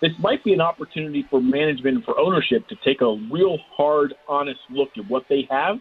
this 0.00 0.12
might 0.18 0.42
be 0.44 0.52
an 0.54 0.60
opportunity 0.60 1.26
for 1.28 1.42
management 1.42 1.96
and 1.96 2.04
for 2.04 2.18
ownership 2.18 2.66
to 2.68 2.76
take 2.76 3.02
a 3.02 3.16
real 3.30 3.58
hard, 3.76 4.14
honest 4.28 4.60
look 4.70 4.90
at 4.96 5.06
what 5.08 5.26
they 5.28 5.46
have 5.50 5.78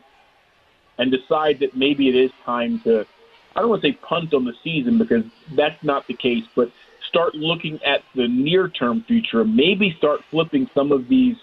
and 0.98 1.12
decide 1.12 1.60
that 1.60 1.76
maybe 1.76 2.10
it 2.10 2.16
is 2.16 2.32
time 2.46 2.80
to, 2.82 3.06
I 3.56 3.62
don't 3.62 3.70
want 3.70 3.82
to 3.82 3.90
say 3.90 3.94
punt 3.94 4.34
on 4.34 4.46
the 4.46 4.54
season 4.64 4.98
because 4.98 5.24
that's 5.56 5.84
not 5.84 6.08
the 6.08 6.14
case, 6.14 6.44
but 6.56 6.72
start 7.08 7.36
looking 7.36 7.80
at 7.84 8.02
the 8.16 8.28
near 8.28 8.68
term 8.68 9.04
future 9.08 9.44
maybe 9.44 9.96
start 9.98 10.22
flipping 10.30 10.70
some 10.74 10.92
of 10.92 11.08
these 11.08 11.36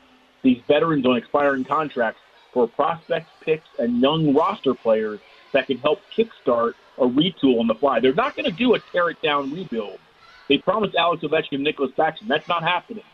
these 0.43 0.63
veterans 0.69 1.05
on 1.05 1.17
expiring 1.17 1.65
contracts 1.65 2.21
for 2.53 2.69
prospects, 2.69 3.31
picks, 3.41 3.69
and 3.79 4.01
young 4.01 4.35
roster 4.35 4.75
players 4.75 5.19
that 5.53 5.67
can 5.67 5.79
help 5.79 5.99
kickstart 6.17 6.75
a 6.99 7.05
retool 7.05 7.59
on 7.59 7.67
the 7.67 7.75
fly. 7.75 8.01
They're 8.01 8.15
not 8.15 8.37
going 8.37 8.51
to 8.51 8.57
do 8.57 8.75
a 8.75 8.79
tear 8.93 9.11
it 9.11 9.21
down 9.23 9.53
rebuild. 9.53 9.99
They 10.49 10.59
promised 10.59 10.95
Alex 10.95 11.23
Ovechkin, 11.25 11.61
Nicholas 11.61 11.91
Backstrom. 11.99 12.29
That's 12.29 12.47
not 12.47 12.63
happening. 12.63 13.05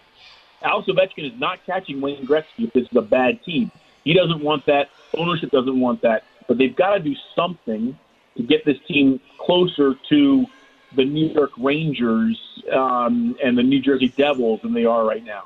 Alex 0.62 0.88
Ovechkin 0.88 1.32
is 1.32 1.40
not 1.40 1.58
catching 1.64 2.00
Wayne 2.00 2.26
Gretzky 2.26 2.66
if 2.66 2.72
this 2.72 2.84
is 2.84 2.96
a 2.96 3.02
bad 3.02 3.42
team. 3.42 3.70
He 4.04 4.12
doesn't 4.12 4.42
want 4.42 4.66
that. 4.66 4.90
Ownership 5.16 5.50
doesn't 5.50 5.80
want 5.80 6.02
that. 6.02 6.24
But 6.46 6.58
they've 6.58 6.74
got 6.74 6.94
to 6.94 7.00
do 7.00 7.14
something 7.34 7.98
to 8.36 8.42
get 8.42 8.64
this 8.64 8.78
team 8.86 9.20
closer 9.38 9.94
to 10.08 10.46
the 10.94 11.04
New 11.04 11.28
York 11.28 11.50
Rangers 11.58 12.38
um, 12.72 13.36
and 13.42 13.56
the 13.56 13.62
New 13.62 13.80
Jersey 13.80 14.08
Devils 14.08 14.60
than 14.62 14.72
they 14.72 14.84
are 14.84 15.04
right 15.04 15.24
now. 15.24 15.44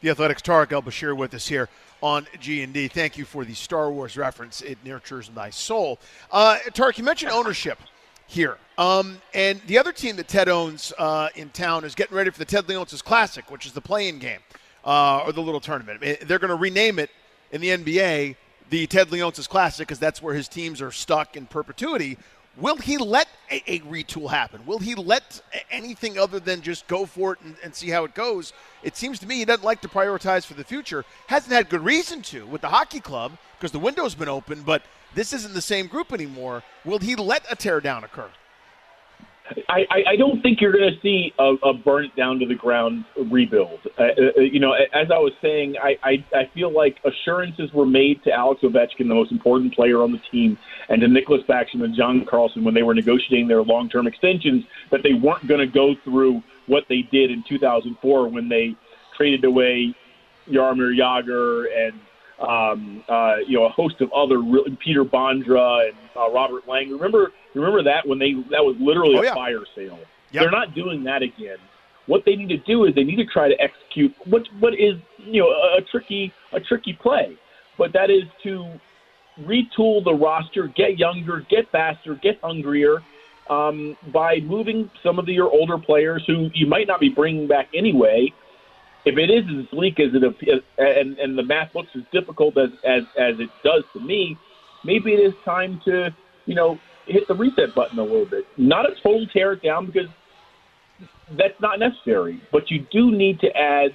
The 0.00 0.10
Athletics 0.10 0.42
Tarek 0.42 0.72
El 0.72 0.82
Bashir 0.82 1.16
with 1.16 1.34
us 1.34 1.46
here 1.46 1.68
on 2.02 2.26
G 2.38 2.62
and 2.62 2.72
D. 2.72 2.88
Thank 2.88 3.18
you 3.18 3.24
for 3.24 3.44
the 3.44 3.54
Star 3.54 3.90
Wars 3.90 4.16
reference. 4.16 4.62
It 4.62 4.78
nurtures 4.84 5.30
my 5.34 5.50
soul. 5.50 5.98
Uh, 6.30 6.58
Tarek, 6.68 6.98
you 6.98 7.04
mentioned 7.04 7.32
ownership 7.32 7.78
here, 8.26 8.56
um, 8.78 9.20
and 9.34 9.60
the 9.66 9.76
other 9.76 9.92
team 9.92 10.16
that 10.16 10.28
Ted 10.28 10.48
owns 10.48 10.92
uh, 10.98 11.28
in 11.34 11.50
town 11.50 11.84
is 11.84 11.94
getting 11.94 12.16
ready 12.16 12.30
for 12.30 12.38
the 12.38 12.44
Ted 12.44 12.66
Leonsis 12.66 13.04
Classic, 13.04 13.50
which 13.50 13.66
is 13.66 13.72
the 13.72 13.80
playing 13.80 14.18
game 14.18 14.40
uh, 14.84 15.24
or 15.26 15.32
the 15.32 15.42
little 15.42 15.60
tournament. 15.60 16.00
They're 16.00 16.38
going 16.38 16.48
to 16.48 16.54
rename 16.54 16.98
it 16.98 17.10
in 17.52 17.60
the 17.60 17.68
NBA 17.68 18.36
the 18.70 18.86
Ted 18.86 19.08
Leonsis 19.08 19.48
Classic 19.48 19.86
because 19.86 19.98
that's 19.98 20.22
where 20.22 20.34
his 20.34 20.48
teams 20.48 20.80
are 20.80 20.92
stuck 20.92 21.36
in 21.36 21.46
perpetuity. 21.46 22.16
Will 22.56 22.76
he 22.76 22.98
let 22.98 23.28
a, 23.50 23.62
a, 23.66 23.80
retool 23.80 24.30
happen? 24.30 24.64
Will 24.66 24.78
he 24.78 24.94
let 24.94 25.40
anything 25.70 26.18
other 26.18 26.40
than 26.40 26.62
just 26.62 26.86
go 26.86 27.06
for 27.06 27.34
it 27.34 27.40
and, 27.44 27.56
and, 27.62 27.74
see 27.74 27.90
how 27.90 28.04
it 28.04 28.14
goes? 28.14 28.52
It 28.82 28.96
seems 28.96 29.18
to 29.20 29.26
me 29.26 29.36
he 29.36 29.44
doesn't 29.44 29.64
like 29.64 29.80
to 29.82 29.88
prioritize 29.88 30.44
for 30.44 30.54
the 30.54 30.64
future. 30.64 31.04
Hasn't 31.28 31.52
had 31.52 31.68
good 31.68 31.84
reason 31.84 32.22
to 32.22 32.46
with 32.46 32.60
the 32.60 32.68
hockey 32.68 33.00
club 33.00 33.32
because 33.58 33.72
the 33.72 33.78
window's 33.78 34.14
been 34.14 34.28
open, 34.28 34.62
but 34.62 34.82
this 35.14 35.32
isn't 35.32 35.54
the 35.54 35.60
same 35.60 35.86
group 35.86 36.12
anymore. 36.12 36.62
Will 36.84 36.98
he 36.98 37.14
let 37.14 37.50
a 37.50 37.56
teardown 37.56 38.04
occur? 38.04 38.30
I, 39.68 39.86
I 39.90 40.04
I 40.10 40.16
don't 40.16 40.40
think 40.42 40.60
you're 40.60 40.72
going 40.72 40.92
to 40.92 41.00
see 41.00 41.32
a, 41.38 41.54
a 41.64 41.74
burn 41.74 42.04
it 42.06 42.16
down 42.16 42.38
to 42.38 42.46
the 42.46 42.54
ground 42.54 43.04
rebuild. 43.30 43.80
Uh, 43.98 44.02
uh, 44.02 44.40
you 44.40 44.60
know, 44.60 44.72
as 44.72 45.10
I 45.10 45.18
was 45.18 45.32
saying, 45.42 45.76
I, 45.82 45.96
I, 46.02 46.24
I 46.34 46.50
feel 46.54 46.72
like 46.72 46.98
assurances 47.04 47.72
were 47.72 47.86
made 47.86 48.22
to 48.24 48.32
Alex 48.32 48.62
Ovechkin, 48.62 49.08
the 49.08 49.14
most 49.14 49.32
important 49.32 49.74
player 49.74 50.02
on 50.02 50.12
the 50.12 50.20
team, 50.30 50.58
and 50.88 51.00
to 51.00 51.08
Nicholas 51.08 51.42
Backstrom 51.48 51.84
and 51.84 51.96
John 51.96 52.24
Carlson 52.28 52.64
when 52.64 52.74
they 52.74 52.82
were 52.82 52.94
negotiating 52.94 53.48
their 53.48 53.62
long-term 53.62 54.06
extensions, 54.06 54.64
that 54.90 55.02
they 55.02 55.14
weren't 55.14 55.46
going 55.46 55.60
to 55.60 55.66
go 55.66 55.94
through 56.04 56.42
what 56.66 56.84
they 56.88 57.02
did 57.10 57.30
in 57.30 57.44
2004 57.48 58.28
when 58.28 58.48
they 58.48 58.74
traded 59.16 59.44
away 59.44 59.94
Jaromir 60.48 60.96
Jagr 60.96 61.66
and 61.76 62.00
um, 62.40 63.04
uh, 63.08 63.36
you 63.46 63.58
know 63.58 63.64
a 63.64 63.70
host 63.70 64.00
of 64.00 64.12
other 64.12 64.40
Peter 64.84 65.04
Bondra 65.04 65.88
and 65.88 65.96
uh, 66.16 66.30
Robert 66.30 66.66
Lang. 66.68 66.90
Remember 66.90 67.32
Remember 67.54 67.82
that 67.82 68.06
when 68.06 68.18
they 68.18 68.32
that 68.50 68.62
was 68.62 68.76
literally 68.80 69.18
oh, 69.18 69.22
yeah. 69.22 69.32
a 69.32 69.34
fire 69.34 69.64
sale. 69.74 69.98
Yep. 70.32 70.42
They're 70.42 70.50
not 70.50 70.74
doing 70.74 71.04
that 71.04 71.22
again. 71.22 71.58
What 72.06 72.22
they 72.24 72.36
need 72.36 72.48
to 72.48 72.58
do 72.58 72.84
is 72.84 72.94
they 72.94 73.04
need 73.04 73.16
to 73.16 73.26
try 73.26 73.48
to 73.48 73.60
execute 73.60 74.14
what 74.26 74.42
what 74.60 74.74
is 74.74 74.94
you 75.18 75.42
know 75.42 75.48
a, 75.48 75.78
a 75.78 75.80
tricky 75.90 76.32
a 76.52 76.60
tricky 76.60 76.92
play, 76.92 77.36
but 77.76 77.92
that 77.92 78.10
is 78.10 78.22
to 78.44 78.66
retool 79.42 80.04
the 80.04 80.12
roster, 80.14 80.68
get 80.68 80.98
younger, 80.98 81.44
get 81.50 81.70
faster, 81.70 82.14
get 82.22 82.38
hungrier. 82.42 82.98
Um, 83.48 83.96
by 84.12 84.38
moving 84.44 84.88
some 85.02 85.18
of 85.18 85.26
the, 85.26 85.32
your 85.32 85.50
older 85.50 85.76
players 85.76 86.22
who 86.24 86.50
you 86.54 86.68
might 86.68 86.86
not 86.86 87.00
be 87.00 87.08
bringing 87.08 87.48
back 87.48 87.66
anyway, 87.74 88.32
if 89.04 89.16
it 89.16 89.30
is 89.30 89.44
as 89.58 89.66
bleak 89.70 89.98
as 89.98 90.14
it 90.14 90.22
appears, 90.22 90.60
and, 90.78 91.18
and 91.18 91.38
the 91.38 91.42
math 91.42 91.74
looks 91.74 91.90
as 91.96 92.02
difficult 92.12 92.56
as, 92.58 92.70
as, 92.84 93.02
as 93.18 93.40
it 93.40 93.48
does 93.64 93.82
to 93.94 94.00
me, 94.00 94.36
maybe 94.84 95.12
it 95.12 95.20
is 95.20 95.34
time 95.44 95.80
to, 95.84 96.14
you 96.46 96.54
know, 96.54 96.78
hit 97.06 97.26
the 97.28 97.34
reset 97.34 97.74
button 97.74 97.98
a 97.98 98.02
little 98.02 98.26
bit. 98.26 98.44
Not 98.56 98.86
a 98.86 98.94
total 99.02 99.26
tear 99.32 99.52
it 99.52 99.62
down 99.62 99.86
because 99.86 100.08
that's 101.30 101.60
not 101.60 101.78
necessary. 101.78 102.42
But 102.52 102.70
you 102.70 102.86
do 102.90 103.10
need 103.10 103.40
to 103.40 103.56
add. 103.56 103.90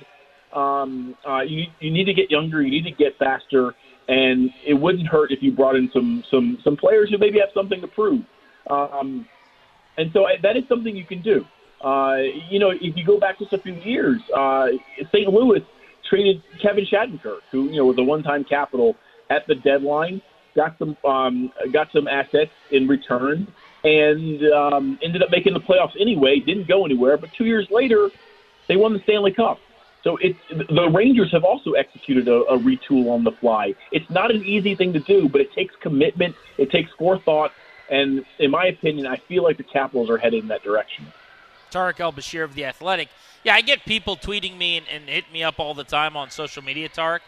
Um, 0.54 1.16
uh, 1.28 1.42
you 1.42 1.66
you 1.82 1.92
need 1.92 2.06
to 2.06 2.14
get 2.14 2.32
younger. 2.32 2.62
You 2.62 2.72
need 2.72 2.90
to 2.90 2.96
get 2.96 3.18
faster, 3.18 3.76
and 4.08 4.50
it 4.66 4.74
wouldn't 4.74 5.08
hurt 5.08 5.32
if 5.32 5.44
you 5.44 5.52
brought 5.52 5.76
in 5.76 5.90
some 5.94 6.24
some 6.32 6.58
some 6.64 6.78
players 6.78 7.10
who 7.10 7.18
maybe 7.18 7.40
have 7.40 7.50
something 7.54 7.82
to 7.82 7.88
prove. 7.88 8.24
Um, 8.70 9.28
and 9.98 10.12
so 10.14 10.26
I, 10.26 10.36
that 10.44 10.56
is 10.56 10.64
something 10.70 10.96
you 10.96 11.06
can 11.06 11.22
do. 11.22 11.46
Uh, 11.82 12.18
you 12.50 12.60
know, 12.60 12.72
if 12.72 12.96
you 12.96 13.06
go 13.06 13.20
back 13.20 13.40
just 13.40 13.54
a 13.54 13.60
few 13.60 13.76
years, 13.76 14.22
uh, 14.36 14.68
St. 15.12 15.28
Louis 15.28 15.62
traded 16.10 16.42
Kevin 16.62 16.86
Shattenkirk, 16.86 17.42
who 17.52 17.66
you 17.66 17.78
know 17.78 17.86
was 17.86 17.98
a 17.98 18.04
one-time 18.04 18.44
capital 18.44 18.96
at 19.30 19.46
the 19.48 19.56
deadline 19.56 20.22
got 20.56 20.78
some 20.80 20.98
um, 21.06 21.52
got 21.72 21.92
some 21.92 22.08
assets 22.08 22.52
in 22.72 22.88
return, 22.88 23.48
and 23.84 24.42
um, 24.52 24.98
ended 25.04 25.22
up 25.22 25.30
making 25.30 25.54
the 25.54 25.60
playoffs 25.60 26.00
anyway. 26.00 26.40
Didn't 26.40 26.68
go 26.68 26.86
anywhere, 26.86 27.18
but 27.18 27.32
two 27.34 27.46
years 27.46 27.68
later, 27.70 28.10
they 28.68 28.78
won 28.78 28.94
the 28.94 29.00
Stanley 29.04 29.34
Cup. 29.34 29.60
So 30.04 30.18
it's 30.18 30.40
the 30.50 30.90
Rangers 30.90 31.32
have 31.32 31.44
also 31.44 31.74
executed 31.74 32.28
a, 32.28 32.42
a 32.44 32.58
retool 32.58 33.12
on 33.12 33.24
the 33.24 33.32
fly. 33.32 33.74
It's 33.92 34.10
not 34.10 34.32
an 34.32 34.44
easy 34.44 34.76
thing 34.76 34.94
to 34.94 35.00
do, 35.00 35.28
but 35.28 35.42
it 35.42 35.52
takes 35.54 35.76
commitment, 35.82 36.36
it 36.58 36.72
takes 36.72 36.92
forethought, 36.98 37.52
and 37.90 38.24
in 38.40 38.52
my 38.52 38.68
opinion, 38.68 39.08
I 39.08 39.18
feel 39.18 39.44
like 39.44 39.58
the 39.58 39.64
Capitals 39.64 40.10
are 40.10 40.18
headed 40.18 40.44
in 40.44 40.48
that 40.50 40.64
direction. 40.64 41.12
Tarek 41.76 42.00
El 42.00 42.14
Bashir 42.14 42.44
of 42.44 42.56
the 42.56 42.66
Athletic. 42.66 43.10
Yeah, 43.44 43.56
I 43.56 43.62
get 43.62 43.84
people 43.86 44.16
tweeting 44.16 44.58
me 44.58 44.78
and, 44.78 44.86
and 44.88 45.10
hit 45.10 45.26
me 45.34 45.44
up 45.44 45.60
all 45.60 45.74
the 45.74 45.84
time 45.84 46.16
on 46.16 46.30
social 46.30 46.64
media, 46.64 46.88
Tarek, 46.90 47.20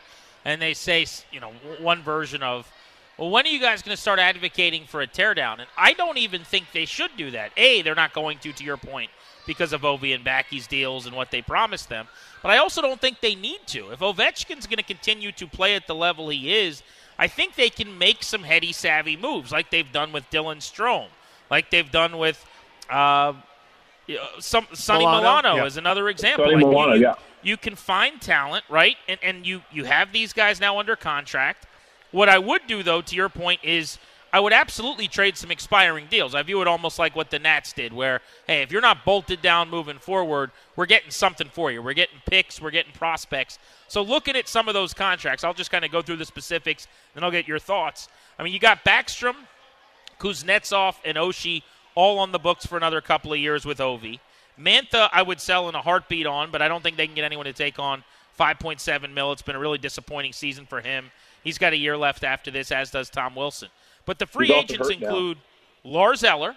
and 0.46 0.62
they 0.62 0.74
say, 0.74 1.06
you 1.32 1.40
know, 1.40 1.52
one 1.80 2.02
version 2.02 2.42
of 2.42 2.72
well, 3.18 3.32
when 3.32 3.46
are 3.46 3.50
you 3.50 3.60
guys 3.60 3.82
going 3.82 3.96
to 3.96 4.02
start 4.02 4.20
advocating 4.20 4.86
for 4.86 5.02
a 5.02 5.08
teardown? 5.08 5.54
And 5.54 5.66
I 5.76 5.94
don't 5.94 6.20
even 6.20 6.44
think 6.44 6.68
they 6.72 6.86
should 6.86 7.10
do 7.18 7.32
that. 7.32 7.52
A, 7.58 7.82
they're 7.82 7.96
not 7.96 8.14
going 8.14 8.38
to, 8.40 8.54
to 8.54 8.64
your 8.64 8.78
point, 8.78 9.10
because 9.48 9.74
of 9.74 9.82
Ovi 9.82 10.14
and 10.14 10.24
Backey's 10.24 10.68
deals 10.68 11.08
and 11.08 11.16
what 11.16 11.32
they 11.32 11.42
promised 11.42 11.90
them. 11.90 12.08
But 12.44 12.52
I 12.52 12.58
also 12.58 12.80
don't 12.80 13.02
think 13.02 13.20
they 13.20 13.34
need 13.34 13.62
to. 13.68 13.90
If 13.90 14.00
Ovechkin's 14.00 14.68
going 14.68 14.78
to 14.78 14.84
continue 14.84 15.32
to 15.32 15.48
play 15.48 15.74
at 15.76 15.88
the 15.88 15.96
level 15.96 16.30
he 16.30 16.54
is, 16.54 16.84
I 17.18 17.28
think 17.28 17.56
they 17.56 17.72
can 17.72 17.98
make 17.98 18.22
some 18.22 18.44
heady, 18.44 18.72
savvy 18.72 19.18
moves, 19.18 19.52
like 19.52 19.72
they've 19.72 19.92
done 19.92 20.12
with 20.12 20.30
Dylan 20.30 20.58
Strome, 20.58 21.10
like 21.50 21.72
they've 21.72 21.90
done 21.90 22.20
with 22.20 22.46
uh, 22.88 23.34
Uh, 24.10 24.40
some 24.40 24.68
Sonny 24.74 25.06
Milano, 25.06 25.22
Milano 25.22 25.56
yeah. 25.56 25.66
is 25.66 25.78
another 25.78 26.08
example. 26.10 26.46
Sonny 26.46 26.56
like 26.56 26.66
Milano, 26.66 26.94
you, 26.94 27.02
yeah. 27.02 27.16
You 27.44 27.58
can 27.58 27.76
find 27.76 28.22
talent, 28.22 28.64
right? 28.70 28.96
And 29.08 29.20
and 29.22 29.46
you 29.46 29.62
you 29.72 29.84
have 29.84 30.12
these 30.12 30.34
guys 30.34 30.60
now 30.60 30.80
under 30.80 30.96
contract. 30.96 31.68
What 32.12 32.30
I 32.30 32.38
would 32.40 32.62
do, 32.68 32.84
though, 32.84 33.02
to 33.02 33.16
your 33.16 33.28
point, 33.28 33.60
is 33.64 34.00
I 34.32 34.40
would 34.40 34.54
absolutely 34.54 35.08
trade 35.08 35.38
some 35.38 35.52
expiring 35.52 36.08
deals. 36.10 36.36
I 36.36 36.44
view 36.44 36.62
it 36.62 36.68
almost 36.68 37.00
like 37.00 37.16
what 37.16 37.32
the 37.32 37.40
Nats 37.40 37.74
did, 37.74 37.94
where, 37.94 38.22
hey, 38.46 38.62
if 38.62 38.72
you're 38.72 38.82
not 38.82 39.06
bolted 39.06 39.42
down 39.42 39.70
moving 39.70 40.00
forward, 40.00 40.52
we're 40.76 40.86
getting 40.86 41.12
something 41.12 41.50
for 41.50 41.72
you. 41.72 41.82
We're 41.82 41.94
getting 41.94 42.20
picks, 42.26 42.62
we're 42.62 42.72
getting 42.72 42.92
prospects. 42.94 43.58
So 43.88 44.02
looking 44.02 44.36
at 44.36 44.48
some 44.48 44.68
of 44.68 44.74
those 44.74 44.94
contracts, 44.94 45.44
I'll 45.44 45.54
just 45.54 45.72
kind 45.72 45.86
of 45.86 45.92
go 45.92 46.02
through 46.02 46.18
the 46.18 46.26
specifics, 46.26 46.88
then 47.14 47.24
I'll 47.24 47.32
get 47.32 47.48
your 47.48 47.60
thoughts. 47.60 48.10
I 48.38 48.44
mean, 48.44 48.54
you 48.54 48.60
got 48.60 48.84
Backstrom, 48.84 49.36
Kuznetsov, 50.20 50.96
and 51.06 51.18
Oshie 51.18 51.64
all 51.98 52.20
on 52.20 52.32
the 52.32 52.38
books 52.38 52.64
for 52.64 52.78
another 52.78 53.02
couple 53.02 53.34
of 53.34 53.40
years 53.40 53.66
with 53.66 53.80
Ovi. 53.80 54.20
Mantha, 54.60 55.10
I 55.12 55.24
would 55.24 55.42
sell 55.42 55.68
in 55.68 55.74
a 55.74 55.82
heartbeat 55.82 56.28
on, 56.28 56.52
but 56.52 56.62
I 56.62 56.68
don't 56.68 56.84
think 56.84 56.96
they 56.96 57.08
can 57.08 57.16
get 57.16 57.24
anyone 57.24 57.46
to 57.46 57.54
take 57.54 57.80
on 57.80 58.04
5.7 58.40 59.12
mil. 59.14 59.32
It's 59.32 59.42
been 59.42 59.56
a 59.56 59.60
really 59.60 59.80
disappointing 59.80 60.32
season 60.32 60.68
for 60.68 60.80
him. 60.80 61.10
He's 61.44 61.58
got 61.58 61.74
a 61.74 61.76
year 61.76 61.98
left 61.98 62.24
after 62.24 62.52
this, 62.52 62.72
as 62.72 62.92
does 62.92 63.10
Tom 63.10 63.34
Wilson. 63.34 63.70
But 64.06 64.20
the 64.20 64.28
free 64.28 64.54
agents 64.54 64.90
include 64.92 65.38
now. 65.84 65.92
Lars 65.92 66.24
Eller. 66.24 66.56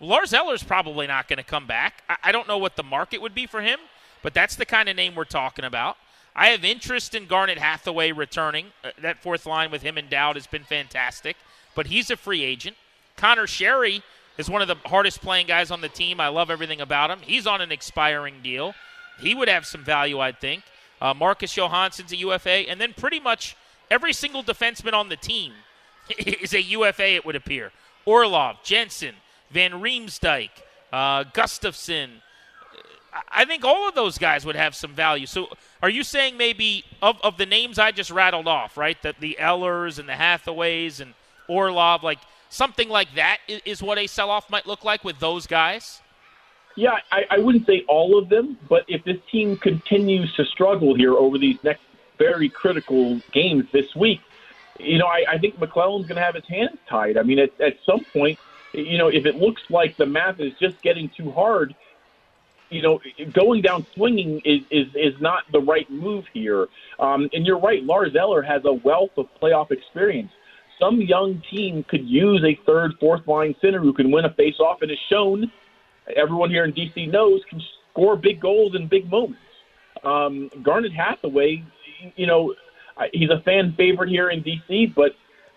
Lars 0.00 0.34
Eller's 0.34 0.62
probably 0.62 1.06
not 1.06 1.28
going 1.28 1.38
to 1.38 1.44
come 1.44 1.66
back. 1.66 2.02
I, 2.10 2.16
I 2.24 2.32
don't 2.32 2.46
know 2.46 2.58
what 2.58 2.76
the 2.76 2.82
market 2.82 3.22
would 3.22 3.34
be 3.34 3.46
for 3.46 3.62
him, 3.62 3.78
but 4.22 4.34
that's 4.34 4.54
the 4.54 4.66
kind 4.66 4.90
of 4.90 4.96
name 4.96 5.14
we're 5.14 5.24
talking 5.24 5.64
about. 5.64 5.96
I 6.36 6.48
have 6.48 6.62
interest 6.62 7.14
in 7.14 7.26
Garnet 7.26 7.56
Hathaway 7.56 8.12
returning. 8.12 8.66
Uh, 8.84 8.90
that 9.00 9.22
fourth 9.22 9.46
line 9.46 9.70
with 9.70 9.80
him 9.80 9.96
and 9.96 10.10
Dowd 10.10 10.36
has 10.36 10.46
been 10.46 10.64
fantastic, 10.64 11.36
but 11.74 11.86
he's 11.86 12.10
a 12.10 12.18
free 12.18 12.44
agent. 12.44 12.76
Connor 13.16 13.46
Sheary 13.46 14.02
is 14.38 14.50
one 14.50 14.62
of 14.62 14.68
the 14.68 14.76
hardest 14.86 15.20
playing 15.20 15.46
guys 15.46 15.70
on 15.70 15.80
the 15.80 15.88
team. 15.88 16.20
I 16.20 16.28
love 16.28 16.50
everything 16.50 16.80
about 16.80 17.10
him. 17.10 17.20
He's 17.22 17.46
on 17.46 17.60
an 17.60 17.72
expiring 17.72 18.42
deal. 18.42 18.74
He 19.20 19.34
would 19.34 19.48
have 19.48 19.66
some 19.66 19.84
value, 19.84 20.18
I'd 20.18 20.40
think. 20.40 20.64
Uh, 21.00 21.14
Marcus 21.14 21.54
Johansson's 21.54 22.12
a 22.12 22.16
UFA, 22.16 22.68
and 22.68 22.80
then 22.80 22.94
pretty 22.94 23.20
much 23.20 23.56
Every 23.90 24.12
single 24.12 24.42
defenseman 24.42 24.92
on 24.92 25.08
the 25.08 25.16
team 25.16 25.52
is 26.18 26.54
a 26.54 26.62
UFA, 26.62 27.14
it 27.14 27.24
would 27.24 27.36
appear. 27.36 27.72
Orlov, 28.04 28.62
Jensen, 28.62 29.14
Van 29.50 29.72
Riemsdyk, 29.72 30.50
uh, 30.92 31.24
Gustafsson. 31.24 32.08
I 33.30 33.44
think 33.44 33.64
all 33.64 33.88
of 33.88 33.94
those 33.94 34.18
guys 34.18 34.44
would 34.44 34.56
have 34.56 34.74
some 34.74 34.92
value. 34.92 35.26
So, 35.26 35.48
are 35.80 35.88
you 35.88 36.02
saying 36.02 36.36
maybe 36.36 36.84
of, 37.00 37.20
of 37.22 37.38
the 37.38 37.46
names 37.46 37.78
I 37.78 37.92
just 37.92 38.10
rattled 38.10 38.48
off, 38.48 38.76
right? 38.76 39.00
That 39.02 39.20
the 39.20 39.38
Ellers 39.38 40.00
and 40.00 40.08
the 40.08 40.14
Hathaways 40.14 41.00
and 41.00 41.14
Orlov, 41.46 42.02
like 42.02 42.18
something 42.54 42.88
like 42.88 43.14
that 43.14 43.38
is, 43.64 43.82
what 43.82 43.98
a 43.98 44.06
sell 44.06 44.30
off 44.30 44.48
might 44.48 44.66
look 44.66 44.84
like 44.84 45.04
with 45.04 45.18
those 45.18 45.46
guys? 45.46 46.00
Yeah, 46.76 46.98
I, 47.12 47.24
I 47.30 47.38
wouldn't 47.38 47.66
say 47.66 47.84
all 47.88 48.18
of 48.18 48.28
them, 48.28 48.58
but 48.68 48.84
if 48.88 49.04
this 49.04 49.18
team 49.30 49.56
continues 49.56 50.34
to 50.34 50.44
struggle 50.44 50.94
here 50.94 51.14
over 51.14 51.38
these 51.38 51.62
next 51.62 51.82
very 52.18 52.48
critical 52.48 53.20
games 53.32 53.66
this 53.72 53.94
week. 53.94 54.20
You 54.78 54.98
know, 54.98 55.06
I, 55.06 55.24
I 55.28 55.38
think 55.38 55.58
MacLellan's 55.58 56.06
going 56.06 56.16
to 56.16 56.22
have 56.22 56.34
his 56.34 56.46
hands 56.46 56.78
tied. 56.88 57.16
I 57.16 57.22
mean, 57.22 57.38
at, 57.38 57.58
at 57.60 57.76
some 57.84 58.04
point, 58.12 58.38
you 58.72 58.98
know, 58.98 59.08
if 59.08 59.24
it 59.26 59.36
looks 59.36 59.62
like 59.70 59.96
the 59.96 60.06
math 60.06 60.40
is 60.40 60.52
just 60.58 60.80
getting 60.82 61.08
too 61.08 61.30
hard, 61.30 61.74
you 62.70 62.82
know, 62.82 63.00
going 63.32 63.62
down 63.62 63.86
swinging 63.94 64.40
is, 64.44 64.62
is, 64.70 64.88
is 64.94 65.20
not 65.20 65.44
the 65.52 65.60
right 65.60 65.88
move 65.90 66.24
here. 66.32 66.68
Um, 66.98 67.30
and 67.32 67.46
you're 67.46 67.58
right, 67.58 67.84
Lars 67.84 68.16
Eller 68.16 68.42
has 68.42 68.64
a 68.64 68.72
wealth 68.72 69.16
of 69.16 69.28
playoff 69.40 69.70
experience. 69.70 70.32
Some 70.78 71.00
young 71.00 71.42
team 71.50 71.84
could 71.84 72.06
use 72.06 72.44
a 72.44 72.58
third, 72.66 72.92
fourth 73.00 73.26
line 73.26 73.54
center 73.60 73.80
who 73.80 73.92
can 73.92 74.10
win 74.10 74.24
a 74.24 74.32
face-off 74.32 74.82
and 74.82 74.90
has 74.90 74.98
shown, 75.08 75.50
everyone 76.16 76.50
here 76.50 76.64
in 76.64 76.72
D.C. 76.72 77.06
knows, 77.06 77.42
can 77.48 77.62
score 77.90 78.16
big 78.16 78.40
goals 78.40 78.74
in 78.74 78.88
big 78.88 79.10
moments. 79.10 79.40
Um, 80.02 80.50
Garnet 80.62 80.92
Hathaway, 80.92 81.64
you 82.16 82.26
know, 82.26 82.54
he's 83.12 83.30
a 83.30 83.40
fan 83.40 83.74
favorite 83.76 84.08
here 84.08 84.30
in 84.30 84.42
D.C., 84.42 84.92
but 84.94 85.12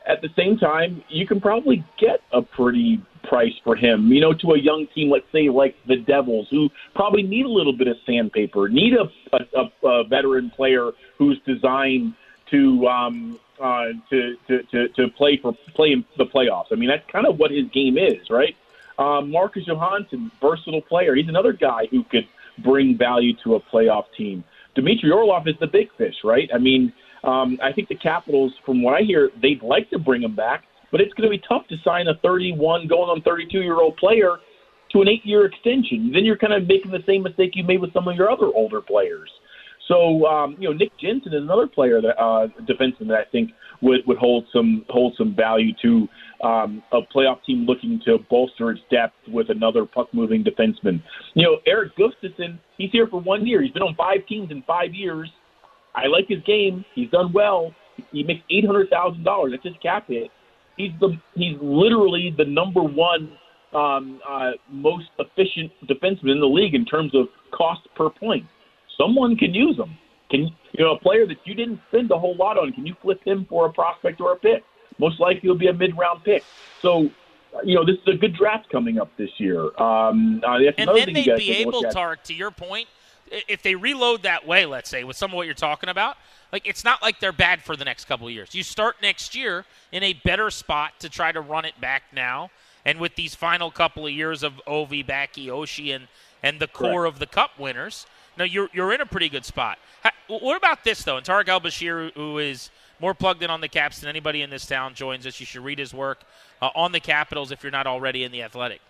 at 0.05 0.21
the 0.21 0.29
same 0.37 0.57
time, 0.57 1.03
you 1.09 1.27
can 1.27 1.41
probably 1.41 1.83
get 1.97 2.21
a 2.31 2.41
pretty 2.41 3.01
price 3.23 3.53
for 3.63 3.75
him. 3.75 4.11
You 4.11 4.21
know, 4.21 4.33
to 4.33 4.51
a 4.53 4.57
young 4.57 4.87
team, 4.87 5.09
let's 5.11 5.29
say 5.31 5.49
like 5.49 5.75
the 5.85 5.97
Devils, 5.97 6.47
who 6.49 6.69
probably 6.95 7.23
need 7.23 7.45
a 7.45 7.49
little 7.49 7.73
bit 7.73 7.87
of 7.87 7.97
sandpaper, 8.05 8.69
need 8.69 8.93
a, 8.93 9.09
a, 9.33 9.87
a 9.87 10.03
veteran 10.05 10.49
player 10.49 10.91
who's 11.17 11.39
designed 11.45 12.13
to 12.51 12.87
um, 12.87 13.39
uh, 13.61 13.85
to, 14.09 14.35
to 14.47 14.63
to 14.63 14.87
to 14.89 15.07
play 15.09 15.37
for 15.41 15.53
play 15.75 15.91
in 15.91 16.05
the 16.17 16.25
playoffs. 16.25 16.67
I 16.71 16.75
mean, 16.75 16.89
that's 16.89 17.09
kind 17.11 17.25
of 17.25 17.39
what 17.39 17.51
his 17.51 17.65
game 17.73 17.97
is, 17.97 18.29
right? 18.29 18.55
Um, 18.99 19.31
Marcus 19.31 19.65
Johansson, 19.65 20.31
versatile 20.41 20.81
player. 20.81 21.15
He's 21.15 21.27
another 21.27 21.53
guy 21.53 21.87
who 21.91 22.03
could 22.03 22.27
bring 22.63 22.97
value 22.97 23.33
to 23.43 23.55
a 23.55 23.59
playoff 23.59 24.05
team. 24.17 24.43
Dmitry 24.75 25.11
Orlov 25.11 25.47
is 25.47 25.55
the 25.59 25.67
big 25.67 25.89
fish, 25.97 26.15
right? 26.23 26.49
I 26.53 26.57
mean, 26.57 26.93
um, 27.23 27.59
I 27.61 27.71
think 27.71 27.89
the 27.89 27.95
Capitals, 27.95 28.53
from 28.65 28.81
what 28.81 28.93
I 28.93 29.01
hear, 29.01 29.29
they'd 29.41 29.61
like 29.61 29.89
to 29.91 29.99
bring 29.99 30.23
him 30.23 30.35
back, 30.35 30.63
but 30.91 31.01
it's 31.01 31.13
going 31.13 31.29
to 31.29 31.35
be 31.35 31.43
tough 31.47 31.67
to 31.67 31.77
sign 31.83 32.07
a 32.07 32.15
31, 32.15 32.87
going 32.87 33.09
on 33.09 33.21
32 33.21 33.59
year 33.59 33.75
old 33.75 33.97
player 33.97 34.37
to 34.91 35.01
an 35.01 35.07
eight 35.07 35.25
year 35.25 35.45
extension. 35.45 36.11
Then 36.13 36.25
you're 36.25 36.37
kind 36.37 36.53
of 36.53 36.67
making 36.67 36.91
the 36.91 37.03
same 37.05 37.23
mistake 37.23 37.51
you 37.55 37.63
made 37.63 37.81
with 37.81 37.93
some 37.93 38.07
of 38.07 38.15
your 38.15 38.31
other 38.31 38.47
older 38.47 38.81
players. 38.81 39.29
So 39.87 40.25
um, 40.25 40.55
you 40.59 40.69
know, 40.69 40.75
Nick 40.75 40.91
Jensen 40.99 41.33
is 41.33 41.41
another 41.41 41.67
player 41.67 42.01
that 42.01 42.19
uh, 42.21 42.47
defenseman 42.61 43.07
that 43.07 43.19
I 43.19 43.31
think 43.31 43.51
would 43.81 44.01
would 44.05 44.17
hold 44.17 44.45
some 44.53 44.85
hold 44.89 45.15
some 45.17 45.35
value 45.35 45.73
to 45.81 46.07
um, 46.45 46.83
a 46.91 46.99
playoff 47.15 47.43
team 47.45 47.65
looking 47.65 48.01
to 48.05 48.17
bolster 48.29 48.71
its 48.71 48.81
depth 48.91 49.15
with 49.27 49.49
another 49.49 49.85
puck 49.85 50.07
moving 50.13 50.43
defenseman. 50.43 51.01
You 51.35 51.43
know, 51.43 51.57
Erik 51.65 51.93
Gustafsson, 51.97 52.59
he's 52.77 52.91
here 52.91 53.07
for 53.07 53.21
one 53.21 53.45
year. 53.45 53.61
He's 53.61 53.71
been 53.71 53.83
on 53.83 53.95
five 53.95 54.25
teams 54.27 54.51
in 54.51 54.63
five 54.63 54.93
years. 54.93 55.29
I 55.95 56.07
like 56.07 56.25
his 56.27 56.43
game. 56.45 56.85
He's 56.93 57.09
done 57.09 57.31
well. 57.33 57.73
He 58.11 58.23
makes 58.23 58.41
eight 58.51 58.65
hundred 58.65 58.89
thousand 58.89 59.23
dollars. 59.23 59.53
That's 59.53 59.63
his 59.63 59.81
cap 59.81 60.05
hit. 60.07 60.29
He's 60.75 60.91
the 60.99 61.17
he's 61.35 61.57
literally 61.61 62.33
the 62.37 62.45
number 62.45 62.83
one 62.83 63.31
um, 63.73 64.19
uh, 64.27 64.51
most 64.69 65.05
efficient 65.19 65.71
defenseman 65.85 66.33
in 66.33 66.39
the 66.39 66.47
league 66.47 66.75
in 66.75 66.85
terms 66.85 67.13
of 67.15 67.27
cost 67.51 67.81
per 67.95 68.09
point. 68.09 68.45
Someone 68.97 69.35
can 69.35 69.53
use 69.53 69.77
him. 69.77 69.97
Can 70.29 70.41
you 70.73 70.83
know 70.83 70.95
a 70.95 70.99
player 70.99 71.25
that 71.25 71.37
you 71.45 71.53
didn't 71.53 71.79
spend 71.89 72.11
a 72.11 72.19
whole 72.19 72.35
lot 72.35 72.57
on? 72.57 72.73
Can 72.73 72.85
you 72.85 72.95
flip 73.01 73.23
him 73.23 73.45
for 73.49 73.67
a 73.67 73.71
prospect 73.71 74.19
or 74.19 74.33
a 74.33 74.35
pick? 74.35 74.63
Most 74.99 75.19
likely, 75.19 75.41
it'll 75.43 75.57
be 75.57 75.67
a 75.67 75.73
mid-round 75.73 76.23
pick. 76.23 76.43
So, 76.81 77.09
you 77.63 77.75
know, 77.75 77.85
this 77.85 77.95
is 77.95 78.15
a 78.15 78.17
good 78.17 78.35
draft 78.35 78.69
coming 78.69 78.99
up 78.99 79.15
this 79.15 79.29
year. 79.37 79.65
Um, 79.79 80.41
uh, 80.43 80.57
and 80.77 80.89
then 80.89 81.13
they'd 81.13 81.37
be 81.37 81.51
able, 81.57 81.83
Tark, 81.83 82.23
to 82.23 82.33
your 82.33 82.49
point, 82.51 82.87
if 83.47 83.61
they 83.61 83.75
reload 83.75 84.23
that 84.23 84.47
way, 84.47 84.65
let's 84.65 84.89
say, 84.89 85.03
with 85.03 85.15
some 85.15 85.31
of 85.31 85.35
what 85.35 85.45
you're 85.45 85.55
talking 85.55 85.89
about, 85.89 86.17
like 86.51 86.67
it's 86.67 86.83
not 86.83 87.01
like 87.01 87.19
they're 87.19 87.31
bad 87.31 87.61
for 87.61 87.75
the 87.75 87.85
next 87.85 88.05
couple 88.05 88.27
of 88.27 88.33
years. 88.33 88.55
You 88.55 88.63
start 88.63 88.97
next 89.01 89.35
year 89.35 89.65
in 89.91 90.03
a 90.03 90.13
better 90.13 90.49
spot 90.49 90.93
to 90.99 91.09
try 91.09 91.31
to 91.31 91.41
run 91.41 91.65
it 91.65 91.79
back 91.79 92.03
now, 92.13 92.51
and 92.85 92.99
with 92.99 93.15
these 93.15 93.35
final 93.35 93.69
couple 93.69 94.05
of 94.05 94.13
years 94.13 94.43
of 94.43 94.61
Ovi, 94.67 95.05
Backy, 95.05 95.47
Oshie, 95.47 95.95
and 95.95 96.07
and 96.43 96.59
the 96.59 96.67
core 96.67 97.01
Correct. 97.01 97.15
of 97.15 97.19
the 97.19 97.25
Cup 97.25 97.59
winners, 97.59 98.05
now 98.37 98.43
you're 98.43 98.69
you're 98.73 98.93
in 98.93 99.01
a 99.01 99.05
pretty 99.05 99.29
good 99.29 99.45
spot. 99.45 99.77
What 100.27 100.57
about 100.57 100.83
this 100.83 101.03
though? 101.03 101.17
And 101.17 101.25
Tarik 101.25 101.47
El-Bashir, 101.47 102.13
who 102.13 102.37
is 102.37 102.69
more 102.99 103.13
plugged 103.13 103.43
in 103.43 103.49
on 103.49 103.61
the 103.61 103.67
Caps 103.67 103.99
than 103.99 104.09
anybody 104.09 104.41
in 104.41 104.49
this 104.49 104.65
town, 104.65 104.93
joins 104.93 105.25
us. 105.25 105.39
You 105.39 105.45
should 105.45 105.63
read 105.63 105.79
his 105.79 105.93
work 105.93 106.23
uh, 106.61 106.69
on 106.75 106.91
the 106.91 106.99
Capitals 106.99 107.51
if 107.51 107.63
you're 107.63 107.71
not 107.71 107.87
already 107.87 108.23
in 108.23 108.31
the 108.31 108.43
Athletic. 108.43 108.81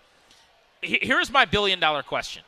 Here's 0.80 1.30
my 1.30 1.44
billion 1.44 1.80
dollar 1.80 2.02
question 2.02 2.42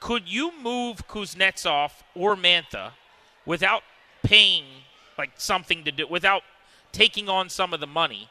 could 0.00 0.26
you 0.26 0.50
move 0.60 1.06
Kuznetsov 1.06 1.92
or 2.14 2.34
Mantha 2.34 2.92
without 3.44 3.82
paying 4.22 4.64
like 5.18 5.32
something 5.36 5.84
to 5.84 5.92
do 5.92 6.06
without 6.06 6.42
taking 6.92 7.28
on 7.28 7.48
some 7.48 7.72
of 7.72 7.80
the 7.80 7.86
money? 7.86 8.28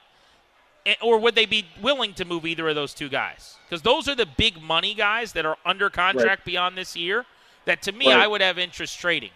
Or 1.04 1.20
would 1.20 1.36
they 1.36 1.46
be 1.46 1.66
willing 1.82 2.14
to 2.16 2.26
move 2.26 2.46
either 2.46 2.68
of 2.68 2.76
those 2.76 2.94
two 2.94 3.10
guys? 3.10 3.58
Because 3.68 3.84
those 3.84 4.08
are 4.08 4.16
the 4.16 4.26
big 4.26 4.62
money 4.62 4.96
guys 4.96 5.34
that 5.34 5.46
are 5.46 5.58
under 5.66 5.90
contract 5.90 6.40
right. 6.40 6.46
beyond 6.46 6.78
this 6.78 6.96
year. 6.96 7.26
That 7.66 7.82
to 7.84 7.92
me, 7.92 8.08
right. 8.08 8.22
I 8.22 8.28
would 8.28 8.42
have 8.42 8.58
interest 8.58 9.00
trading. 9.00 9.32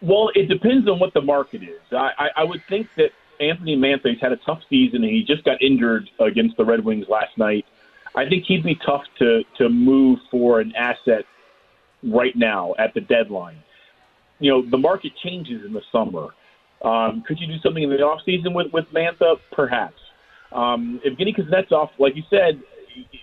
Well, 0.00 0.30
it 0.34 0.48
depends 0.48 0.88
on 0.88 0.98
what 0.98 1.14
the 1.14 1.22
market 1.22 1.62
is. 1.62 1.80
I, 1.90 2.10
I, 2.18 2.28
I 2.38 2.44
would 2.44 2.62
think 2.68 2.88
that 2.96 3.10
Anthony 3.40 3.76
Mantha's 3.76 4.20
had 4.20 4.32
a 4.32 4.36
tough 4.36 4.60
season, 4.68 5.02
and 5.02 5.12
he 5.12 5.24
just 5.24 5.44
got 5.44 5.62
injured 5.62 6.08
against 6.20 6.56
the 6.56 6.64
Red 6.64 6.84
Wings 6.84 7.06
last 7.08 7.36
night. 7.38 7.64
I 8.14 8.28
think 8.28 8.44
he'd 8.46 8.62
be 8.62 8.76
tough 8.86 9.02
to 9.18 9.42
to 9.58 9.68
move 9.68 10.18
for 10.30 10.60
an 10.60 10.72
asset 10.76 11.24
right 12.02 12.36
now 12.36 12.74
at 12.78 12.94
the 12.94 13.00
deadline. 13.00 13.62
You 14.38 14.50
know, 14.50 14.70
the 14.70 14.78
market 14.78 15.12
changes 15.22 15.64
in 15.64 15.72
the 15.72 15.82
summer. 15.90 16.28
Um, 16.82 17.24
could 17.26 17.40
you 17.40 17.46
do 17.46 17.58
something 17.58 17.82
in 17.82 17.90
the 17.90 17.96
off 17.96 18.20
season 18.24 18.54
with 18.54 18.72
with 18.72 18.84
Mantha? 18.92 19.38
Perhaps. 19.52 20.00
Um, 20.52 21.00
Evgeny 21.04 21.36
Kuznetsov, 21.36 21.90
like 21.98 22.14
you 22.14 22.22
said, 22.30 22.62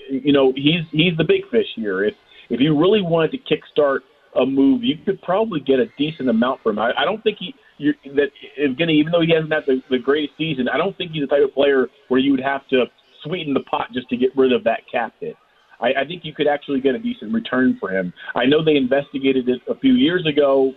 you 0.09 0.33
know 0.33 0.51
he's 0.55 0.81
he's 0.91 1.15
the 1.17 1.23
big 1.23 1.47
fish 1.49 1.67
here. 1.75 2.03
If 2.03 2.15
if 2.51 2.59
you 2.59 2.77
really 2.77 3.01
wanted 3.01 3.31
to 3.31 3.37
kickstart 3.37 3.99
a 4.35 4.45
move, 4.45 4.83
you 4.83 4.95
could 5.03 5.21
probably 5.21 5.59
get 5.59 5.79
a 5.79 5.85
decent 5.97 6.29
amount 6.29 6.61
from 6.61 6.77
him. 6.77 6.79
I, 6.79 6.91
I 7.01 7.05
don't 7.05 7.21
think 7.23 7.37
he 7.39 7.55
you're, 7.77 7.95
that 8.15 8.29
Evgeny, 8.59 8.93
even 8.93 9.11
though 9.11 9.21
he 9.21 9.33
hasn't 9.33 9.51
had 9.51 9.63
the, 9.65 9.81
the 9.89 9.97
greatest 9.97 10.33
season, 10.37 10.69
I 10.69 10.77
don't 10.77 10.95
think 10.97 11.11
he's 11.11 11.21
the 11.21 11.27
type 11.27 11.43
of 11.43 11.53
player 11.53 11.87
where 12.09 12.19
you 12.19 12.31
would 12.31 12.43
have 12.43 12.67
to 12.69 12.85
sweeten 13.23 13.53
the 13.53 13.61
pot 13.61 13.87
just 13.93 14.07
to 14.09 14.17
get 14.17 14.29
rid 14.37 14.53
of 14.53 14.63
that 14.65 14.81
cap 14.91 15.13
hit. 15.19 15.35
I, 15.79 16.01
I 16.01 16.05
think 16.05 16.23
you 16.23 16.33
could 16.33 16.47
actually 16.47 16.79
get 16.79 16.93
a 16.93 16.99
decent 16.99 17.33
return 17.33 17.77
for 17.79 17.89
him. 17.89 18.13
I 18.35 18.45
know 18.45 18.63
they 18.63 18.75
investigated 18.75 19.49
it 19.49 19.61
a 19.67 19.75
few 19.75 19.93
years 19.93 20.25
ago, 20.27 20.73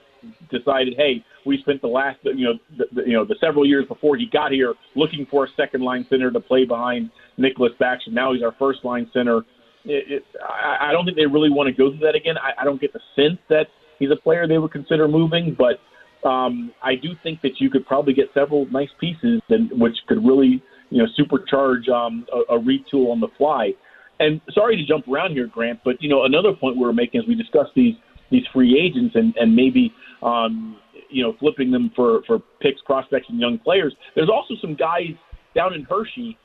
decided, 0.50 0.94
hey, 0.96 1.22
we 1.44 1.58
spent 1.58 1.82
the 1.82 1.88
last, 1.88 2.18
you 2.24 2.46
know, 2.46 2.54
the, 2.78 2.84
the, 2.94 3.02
you 3.06 3.12
know, 3.12 3.24
the 3.26 3.36
several 3.40 3.66
years 3.66 3.84
before 3.86 4.16
he 4.16 4.26
got 4.32 4.52
here 4.52 4.72
looking 4.96 5.26
for 5.30 5.44
a 5.44 5.48
second 5.56 5.82
line 5.82 6.06
center 6.08 6.30
to 6.30 6.40
play 6.40 6.64
behind 6.64 7.10
Nicholas 7.36 7.72
Backstrom. 7.78 8.12
Now 8.12 8.32
he's 8.32 8.42
our 8.42 8.54
first 8.58 8.84
line 8.84 9.10
center. 9.12 9.42
It, 9.84 10.22
I, 10.42 10.88
I 10.88 10.92
don't 10.92 11.04
think 11.04 11.16
they 11.16 11.26
really 11.26 11.50
want 11.50 11.66
to 11.68 11.72
go 11.72 11.90
through 11.90 12.06
that 12.06 12.14
again. 12.14 12.36
I, 12.38 12.62
I 12.62 12.64
don't 12.64 12.80
get 12.80 12.92
the 12.92 13.00
sense 13.14 13.38
that 13.48 13.66
he's 13.98 14.10
a 14.10 14.16
player 14.16 14.46
they 14.48 14.58
would 14.58 14.72
consider 14.72 15.08
moving, 15.08 15.56
but 15.56 15.80
um, 16.28 16.72
I 16.82 16.94
do 16.94 17.10
think 17.22 17.42
that 17.42 17.60
you 17.60 17.70
could 17.70 17.86
probably 17.86 18.14
get 18.14 18.26
several 18.32 18.66
nice 18.70 18.88
pieces, 18.98 19.42
and 19.50 19.70
which 19.78 19.96
could 20.08 20.24
really 20.24 20.62
you 20.90 21.02
know 21.02 21.06
supercharge 21.18 21.88
um, 21.90 22.26
a, 22.32 22.54
a 22.54 22.58
retool 22.58 23.12
on 23.12 23.20
the 23.20 23.28
fly. 23.36 23.72
And 24.20 24.40
sorry 24.52 24.76
to 24.76 24.86
jump 24.86 25.08
around 25.08 25.32
here, 25.32 25.46
Grant, 25.46 25.80
but 25.84 25.96
you 26.00 26.08
know 26.08 26.24
another 26.24 26.52
point 26.52 26.76
we 26.76 26.84
are 26.84 26.92
making 26.92 27.20
as 27.20 27.26
we 27.26 27.34
discuss 27.34 27.66
these 27.74 27.94
these 28.30 28.44
free 28.52 28.78
agents 28.78 29.14
and 29.16 29.34
and 29.36 29.54
maybe 29.54 29.92
um, 30.22 30.78
you 31.10 31.22
know 31.22 31.34
flipping 31.38 31.70
them 31.70 31.90
for 31.94 32.22
for 32.26 32.38
picks, 32.60 32.80
prospects, 32.82 33.26
and 33.28 33.38
young 33.38 33.58
players. 33.58 33.94
There's 34.14 34.30
also 34.30 34.54
some 34.60 34.74
guys 34.74 35.14
down 35.54 35.74
in 35.74 35.84
Hershey. 35.84 36.38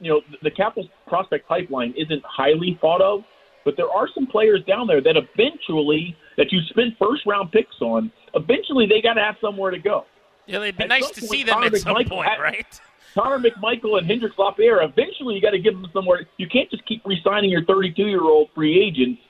You 0.00 0.10
know 0.10 0.20
the 0.42 0.50
Capitals 0.50 0.88
prospect 1.06 1.48
pipeline 1.48 1.94
isn't 1.96 2.22
highly 2.24 2.78
thought 2.80 3.00
of, 3.00 3.24
but 3.64 3.76
there 3.76 3.88
are 3.88 4.08
some 4.14 4.26
players 4.26 4.62
down 4.64 4.86
there 4.86 5.00
that 5.00 5.16
eventually 5.16 6.16
that 6.36 6.52
you 6.52 6.60
spend 6.70 6.96
first 6.98 7.24
round 7.26 7.52
picks 7.52 7.80
on. 7.80 8.10
Eventually, 8.34 8.86
they 8.86 9.00
got 9.00 9.14
to 9.14 9.22
have 9.22 9.36
somewhere 9.40 9.70
to 9.70 9.78
go. 9.78 10.04
Yeah, 10.46 10.58
it'd 10.58 10.76
be 10.76 10.82
at 10.82 10.88
nice 10.88 11.10
to 11.10 11.20
point, 11.20 11.30
see 11.30 11.42
them 11.44 11.54
Connor 11.54 11.66
at 11.66 11.76
some 11.76 11.94
McMichael 11.96 12.08
point, 12.08 12.40
right? 12.40 12.80
Connor 13.14 13.38
McMichael 13.38 13.98
and 13.98 14.06
Hendrix 14.06 14.36
Lapierre, 14.36 14.82
eventually 14.82 15.36
you 15.36 15.40
got 15.40 15.50
to 15.50 15.58
give 15.58 15.74
them 15.74 15.86
somewhere. 15.92 16.26
You 16.36 16.48
can't 16.48 16.68
just 16.70 16.84
keep 16.84 17.02
re-signing 17.06 17.48
your 17.48 17.62
32-year-old 17.62 18.50
free 18.54 18.84
agents. 18.84 19.22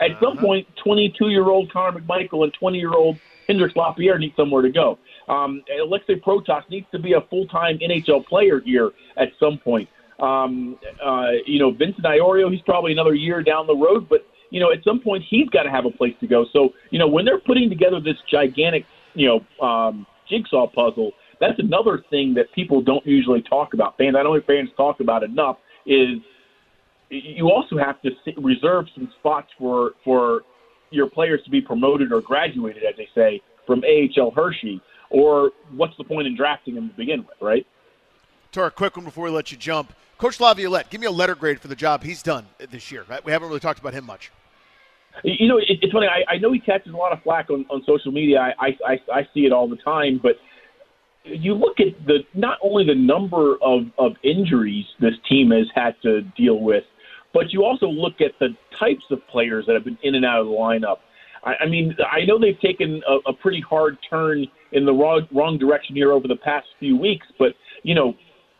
At 0.00 0.12
uh-huh. 0.12 0.20
some 0.20 0.38
point, 0.38 0.66
22-year-old 0.84 1.72
Connor 1.72 2.00
McMichael 2.00 2.44
and 2.44 2.52
20-year-old 2.56 3.18
Hendrix 3.48 3.74
Lapierre 3.74 4.18
need 4.18 4.34
somewhere 4.36 4.62
to 4.62 4.70
go. 4.70 4.98
Um, 5.28 5.62
Alexei 5.82 6.14
Protas 6.20 6.68
needs 6.70 6.86
to 6.92 6.98
be 6.98 7.14
a 7.14 7.20
full-time 7.22 7.78
NHL 7.78 8.24
player 8.26 8.60
here 8.60 8.92
at 9.16 9.28
some 9.40 9.58
point. 9.58 9.88
Um, 10.18 10.78
uh, 11.04 11.32
you 11.46 11.58
know, 11.58 11.70
Vincent 11.70 12.04
Iorio, 12.04 12.50
he's 12.50 12.62
probably 12.62 12.92
another 12.92 13.14
year 13.14 13.42
down 13.42 13.66
the 13.66 13.76
road, 13.76 14.08
but 14.08 14.26
you 14.50 14.60
know, 14.60 14.72
at 14.72 14.78
some 14.84 15.00
point 15.00 15.24
he's 15.28 15.48
got 15.50 15.64
to 15.64 15.70
have 15.70 15.84
a 15.84 15.90
place 15.90 16.14
to 16.20 16.26
go. 16.26 16.46
So, 16.52 16.70
you 16.90 16.98
know, 16.98 17.08
when 17.08 17.24
they're 17.24 17.40
putting 17.40 17.68
together 17.68 18.00
this 18.00 18.16
gigantic, 18.30 18.84
you 19.14 19.26
know, 19.26 19.66
um, 19.66 20.06
jigsaw 20.28 20.66
puzzle, 20.68 21.12
that's 21.40 21.58
another 21.58 22.02
thing 22.10 22.34
that 22.34 22.52
people 22.54 22.80
don't 22.80 23.04
usually 23.06 23.42
talk 23.42 23.74
about. 23.74 23.98
Fans, 23.98 24.16
I 24.18 24.22
don't 24.22 24.34
think 24.34 24.46
fans 24.46 24.70
talk 24.76 25.00
about 25.00 25.22
enough 25.22 25.58
is 25.84 26.18
you 27.10 27.50
also 27.50 27.76
have 27.78 28.00
to 28.02 28.10
reserve 28.40 28.86
some 28.94 29.12
spots 29.18 29.48
for 29.58 29.92
for 30.04 30.42
your 30.90 31.08
players 31.10 31.40
to 31.44 31.50
be 31.50 31.60
promoted 31.60 32.12
or 32.12 32.20
graduated, 32.20 32.82
as 32.84 32.94
they 32.96 33.08
say, 33.14 33.40
from 33.66 33.82
AHL 33.84 34.30
Hershey. 34.30 34.80
Or 35.10 35.50
what's 35.72 35.96
the 35.98 36.04
point 36.04 36.26
in 36.26 36.36
drafting 36.36 36.74
them 36.74 36.88
to 36.88 36.96
begin 36.96 37.20
with, 37.20 37.36
right? 37.40 37.64
Tara, 38.52 38.70
quick 38.70 38.96
one 38.96 39.04
before 39.04 39.24
we 39.24 39.30
let 39.30 39.50
you 39.50 39.58
jump. 39.58 39.92
Coach 40.18 40.40
Laviolette, 40.40 40.88
give 40.88 41.00
me 41.00 41.06
a 41.06 41.10
letter 41.10 41.34
grade 41.34 41.60
for 41.60 41.68
the 41.68 41.76
job 41.76 42.02
he's 42.02 42.22
done 42.22 42.46
this 42.70 42.90
year. 42.90 43.04
Right? 43.08 43.24
We 43.24 43.32
haven't 43.32 43.48
really 43.48 43.60
talked 43.60 43.80
about 43.80 43.92
him 43.92 44.06
much. 44.06 44.32
You 45.24 45.48
know, 45.48 45.58
it, 45.58 45.64
it's 45.68 45.92
funny. 45.92 46.06
I, 46.06 46.34
I 46.34 46.38
know 46.38 46.52
he 46.52 46.60
catches 46.60 46.92
a 46.92 46.96
lot 46.96 47.12
of 47.12 47.22
flack 47.22 47.50
on, 47.50 47.66
on 47.70 47.82
social 47.86 48.12
media. 48.12 48.38
I, 48.40 48.66
I, 48.66 48.78
I, 48.86 49.00
I 49.12 49.28
see 49.32 49.46
it 49.46 49.52
all 49.52 49.68
the 49.68 49.76
time, 49.76 50.20
but 50.22 50.36
you 51.24 51.54
look 51.54 51.80
at 51.80 52.06
the 52.06 52.18
not 52.34 52.58
only 52.62 52.84
the 52.84 52.94
number 52.94 53.56
of, 53.62 53.86
of 53.98 54.12
injuries 54.22 54.84
this 55.00 55.14
team 55.28 55.50
has 55.50 55.66
had 55.74 55.96
to 56.02 56.22
deal 56.36 56.60
with, 56.60 56.84
but 57.32 57.52
you 57.52 57.64
also 57.64 57.86
look 57.86 58.20
at 58.20 58.32
the 58.38 58.56
types 58.78 59.04
of 59.10 59.26
players 59.28 59.66
that 59.66 59.74
have 59.74 59.84
been 59.84 59.98
in 60.02 60.14
and 60.14 60.24
out 60.24 60.40
of 60.40 60.46
the 60.46 60.52
lineup. 60.52 60.98
I, 61.44 61.54
I 61.60 61.66
mean, 61.66 61.96
I 62.10 62.24
know 62.24 62.38
they've 62.38 62.60
taken 62.60 63.02
a, 63.08 63.30
a 63.30 63.32
pretty 63.32 63.60
hard 63.60 63.98
turn 64.08 64.46
in 64.72 64.84
the 64.84 64.92
wrong, 64.92 65.26
wrong 65.32 65.58
direction 65.58 65.96
here 65.96 66.12
over 66.12 66.28
the 66.28 66.36
past 66.36 66.66
few 66.78 66.96
weeks, 66.96 67.26
but 67.38 67.54
you 67.82 67.94
know, 67.94 68.14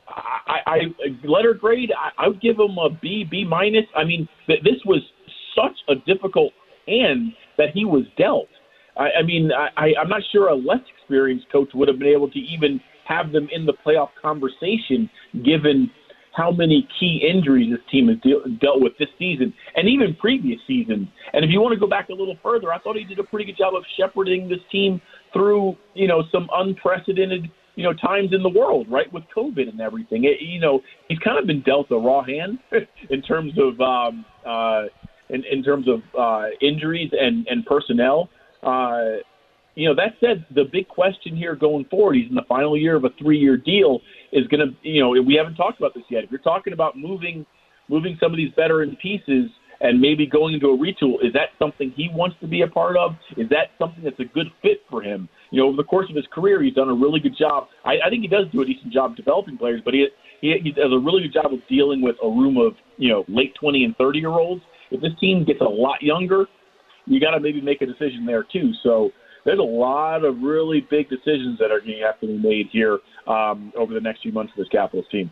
I, 0.08 0.58
I 0.66 0.78
letter 1.24 1.54
grade, 1.54 1.90
I, 1.96 2.24
I 2.24 2.28
would 2.28 2.40
give 2.40 2.56
him 2.56 2.78
a 2.78 2.90
B, 2.90 3.24
B 3.28 3.44
minus. 3.44 3.84
I 3.96 4.04
mean, 4.04 4.28
th- 4.46 4.62
this 4.62 4.80
was 4.84 5.00
such 5.54 5.76
a 5.88 5.94
difficult 6.06 6.52
hand 6.86 7.32
that 7.58 7.70
he 7.74 7.84
was 7.84 8.04
dealt. 8.16 8.48
I, 8.96 9.20
I 9.20 9.22
mean, 9.22 9.50
I, 9.52 9.92
I'm 10.00 10.08
not 10.08 10.22
sure 10.32 10.48
a 10.48 10.54
less 10.54 10.80
experienced 10.98 11.46
coach 11.50 11.68
would 11.74 11.88
have 11.88 11.98
been 11.98 12.08
able 12.08 12.30
to 12.30 12.38
even 12.38 12.80
have 13.06 13.32
them 13.32 13.48
in 13.52 13.66
the 13.66 13.74
playoff 13.84 14.10
conversation, 14.20 15.08
given 15.44 15.90
how 16.36 16.50
many 16.50 16.86
key 17.00 17.26
injuries 17.26 17.70
this 17.70 17.80
team 17.90 18.08
has 18.08 18.18
de- 18.22 18.58
dealt 18.60 18.80
with 18.82 18.92
this 18.98 19.08
season 19.18 19.54
and 19.74 19.88
even 19.88 20.14
previous 20.20 20.60
seasons. 20.66 21.08
And 21.32 21.44
if 21.44 21.50
you 21.50 21.60
want 21.60 21.72
to 21.72 21.80
go 21.80 21.86
back 21.86 22.10
a 22.10 22.12
little 22.12 22.36
further, 22.42 22.72
I 22.72 22.78
thought 22.78 22.96
he 22.96 23.04
did 23.04 23.18
a 23.18 23.24
pretty 23.24 23.46
good 23.46 23.56
job 23.56 23.74
of 23.74 23.82
shepherding 23.96 24.48
this 24.48 24.58
team 24.70 25.00
through, 25.32 25.76
you 25.94 26.06
know, 26.06 26.24
some 26.30 26.48
unprecedented, 26.52 27.50
you 27.76 27.84
know, 27.84 27.92
times 27.92 28.30
in 28.32 28.42
the 28.42 28.48
world, 28.48 28.86
right, 28.90 29.10
with 29.12 29.24
COVID 29.36 29.68
and 29.68 29.80
everything. 29.80 30.24
It, 30.24 30.40
you 30.40 30.58
know, 30.58 30.80
he's 31.08 31.18
kind 31.20 31.38
of 31.38 31.46
been 31.46 31.62
dealt 31.62 31.90
a 31.90 31.96
raw 31.96 32.24
hand 32.24 32.58
in 33.10 33.22
terms 33.22 33.52
of 33.58 33.80
um, 33.80 34.24
uh, 34.44 34.84
in, 35.28 35.44
in 35.50 35.62
terms 35.62 35.86
of 35.86 36.00
uh, 36.18 36.48
injuries 36.60 37.10
and 37.12 37.46
and 37.48 37.64
personnel. 37.64 38.28
Uh, 38.62 39.20
you 39.76 39.86
know, 39.86 39.94
that 39.94 40.14
said, 40.20 40.46
the 40.54 40.64
big 40.72 40.88
question 40.88 41.36
here 41.36 41.54
going 41.54 41.84
forward, 41.84 42.16
he's 42.16 42.30
in 42.30 42.34
the 42.34 42.46
final 42.48 42.78
year 42.78 42.96
of 42.96 43.04
a 43.04 43.10
three-year 43.18 43.58
deal, 43.58 44.00
is 44.32 44.46
going 44.46 44.66
to, 44.66 44.74
you 44.88 45.02
know, 45.02 45.10
we 45.22 45.34
haven't 45.34 45.54
talked 45.54 45.78
about 45.78 45.92
this 45.92 46.02
yet. 46.08 46.24
If 46.24 46.30
you're 46.30 46.40
talking 46.40 46.72
about 46.72 46.96
moving, 46.96 47.44
moving 47.90 48.16
some 48.18 48.32
of 48.32 48.38
these 48.38 48.50
veteran 48.56 48.96
pieces 49.02 49.50
and 49.80 50.00
maybe 50.00 50.26
going 50.26 50.54
into 50.54 50.68
a 50.68 50.76
retool, 50.76 51.24
is 51.24 51.32
that 51.34 51.50
something 51.58 51.92
he 51.96 52.08
wants 52.12 52.36
to 52.40 52.46
be 52.46 52.62
a 52.62 52.66
part 52.66 52.96
of? 52.96 53.16
Is 53.36 53.48
that 53.50 53.70
something 53.78 54.02
that's 54.02 54.18
a 54.20 54.24
good 54.24 54.46
fit 54.62 54.82
for 54.88 55.02
him? 55.02 55.28
You 55.50 55.60
know, 55.60 55.68
over 55.68 55.76
the 55.76 55.84
course 55.84 56.06
of 56.08 56.16
his 56.16 56.26
career, 56.32 56.62
he's 56.62 56.74
done 56.74 56.88
a 56.88 56.94
really 56.94 57.20
good 57.20 57.36
job. 57.38 57.68
I, 57.84 57.94
I 58.04 58.10
think 58.10 58.22
he 58.22 58.28
does 58.28 58.46
do 58.52 58.62
a 58.62 58.64
decent 58.64 58.92
job 58.92 59.16
developing 59.16 59.58
players, 59.58 59.80
but 59.84 59.94
he, 59.94 60.06
he 60.40 60.58
he 60.62 60.72
does 60.72 60.92
a 60.92 60.98
really 60.98 61.22
good 61.22 61.34
job 61.34 61.52
of 61.52 61.60
dealing 61.68 62.02
with 62.02 62.16
a 62.22 62.28
room 62.28 62.56
of 62.56 62.74
you 62.96 63.08
know 63.08 63.24
late 63.28 63.54
20 63.60 63.84
and 63.84 63.96
30 63.96 64.18
year 64.18 64.30
olds. 64.30 64.62
If 64.90 65.00
this 65.00 65.12
team 65.20 65.44
gets 65.44 65.60
a 65.60 65.64
lot 65.64 66.02
younger, 66.02 66.46
you 67.06 67.20
got 67.20 67.32
to 67.32 67.40
maybe 67.40 67.60
make 67.60 67.82
a 67.82 67.86
decision 67.86 68.24
there 68.26 68.44
too. 68.44 68.72
So 68.82 69.10
there's 69.44 69.58
a 69.58 69.62
lot 69.62 70.24
of 70.24 70.42
really 70.42 70.86
big 70.90 71.08
decisions 71.08 71.58
that 71.58 71.70
are 71.70 71.80
going 71.80 71.98
to 71.98 72.04
have 72.04 72.20
to 72.20 72.26
be 72.26 72.38
made 72.38 72.66
here 72.72 72.98
um, 73.26 73.72
over 73.76 73.94
the 73.94 74.00
next 74.00 74.22
few 74.22 74.32
months 74.32 74.52
for 74.54 74.62
this 74.62 74.68
Capitals 74.68 75.06
team. 75.10 75.30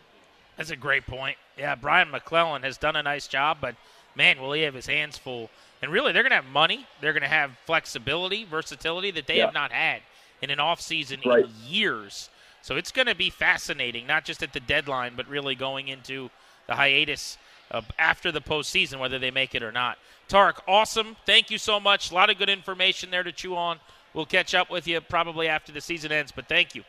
That's 0.57 0.71
a 0.71 0.77
great 0.77 1.05
point. 1.05 1.37
Yeah, 1.59 1.75
Brian 1.75 2.11
MacLellan 2.11 2.63
has 2.63 2.79
done 2.79 2.97
a 2.97 3.03
nice 3.03 3.27
job, 3.27 3.59
but 3.61 3.75
man, 4.15 4.41
will 4.41 4.53
he 4.53 4.63
have 4.63 4.75
his 4.75 4.87
hands 4.87 5.19
full. 5.19 5.51
And 5.83 5.93
really, 5.93 6.13
they're 6.13 6.23
going 6.23 6.31
to 6.31 6.37
have 6.37 6.47
money. 6.47 6.87
They're 7.01 7.13
going 7.13 7.23
to 7.23 7.29
have 7.29 7.53
flexibility, 7.67 8.45
versatility 8.45 9.11
that 9.13 9.27
they 9.27 9.39
Yeah. 9.39 9.47
have 9.47 9.55
not 9.55 9.73
had 9.73 10.03
in 10.41 10.51
an 10.51 10.59
offseason 10.59 11.25
Right. 11.25 11.45
in 11.45 11.51
years. 11.67 12.31
So 12.63 12.77
it's 12.77 12.91
going 12.91 13.07
to 13.07 13.15
be 13.15 13.29
fascinating, 13.29 14.07
not 14.07 14.25
just 14.25 14.43
at 14.43 14.53
the 14.55 14.61
deadline, 14.61 15.15
but 15.17 15.27
really 15.29 15.55
going 15.55 15.89
into 15.89 16.31
the 16.67 16.75
hiatus 16.77 17.37
uh, 17.71 17.83
after 17.99 18.31
the 18.31 18.41
postseason, 18.41 18.99
whether 18.99 19.19
they 19.19 19.31
make 19.31 19.55
it 19.55 19.63
or 19.63 19.73
not. 19.73 19.99
Tarek, 20.29 20.61
awesome. 20.69 21.17
Thank 21.27 21.51
you 21.51 21.59
so 21.59 21.81
much. 21.81 22.11
A 22.11 22.15
lot 22.15 22.31
of 22.31 22.39
good 22.39 22.49
information 22.51 23.11
there 23.11 23.23
to 23.23 23.33
chew 23.33 23.57
on. 23.57 23.81
We'll 24.13 24.27
catch 24.27 24.55
up 24.55 24.71
with 24.71 24.87
you 24.87 25.01
probably 25.01 25.49
after 25.49 25.73
the 25.73 25.81
season 25.81 26.13
ends, 26.13 26.31
but 26.31 26.47
thank 26.47 26.75
you. 26.75 26.85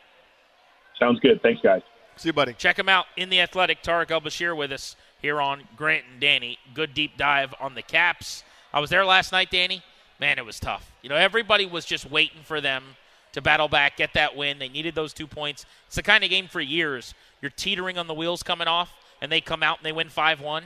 Sounds 0.98 1.18
good. 1.20 1.42
Thanks, 1.42 1.60
guys. 1.62 1.82
See 2.16 2.28
you, 2.30 2.32
buddy. 2.32 2.54
Check 2.54 2.78
him 2.78 2.88
out 2.88 3.06
in 3.16 3.28
the 3.28 3.40
Athletic. 3.40 3.82
Tarek 3.82 4.10
El 4.10 4.20
Bashir 4.22 4.56
with 4.56 4.72
us 4.72 4.96
here 5.26 5.40
on 5.40 5.60
Grant 5.74 6.04
and 6.08 6.20
Danny. 6.20 6.56
Good 6.72 6.94
deep 6.94 7.16
dive 7.16 7.52
on 7.58 7.74
the 7.74 7.82
Caps. 7.82 8.44
I 8.72 8.78
was 8.78 8.90
there 8.90 9.04
last 9.04 9.32
night, 9.32 9.50
Danny. 9.50 9.82
Man, 10.20 10.38
it 10.38 10.44
was 10.44 10.60
tough. 10.60 10.92
You 11.02 11.08
know, 11.08 11.16
everybody 11.16 11.66
was 11.66 11.84
just 11.84 12.08
waiting 12.08 12.42
for 12.44 12.60
them 12.60 12.84
to 13.32 13.42
battle 13.42 13.66
back, 13.66 13.96
get 13.96 14.14
that 14.14 14.36
win. 14.36 14.60
They 14.60 14.68
needed 14.68 14.94
those 14.94 15.12
two 15.12 15.26
points. 15.26 15.66
It's 15.88 15.96
the 15.96 16.04
kind 16.04 16.22
of 16.22 16.30
game 16.30 16.46
for 16.46 16.60
years. 16.60 17.12
You're 17.42 17.50
teetering 17.50 17.98
on 17.98 18.06
the 18.06 18.14
wheels 18.14 18.44
coming 18.44 18.68
off, 18.68 18.92
and 19.20 19.32
they 19.32 19.40
come 19.40 19.64
out 19.64 19.78
and 19.78 19.84
they 19.84 19.90
win 19.90 20.08
5 20.10 20.40
1, 20.40 20.62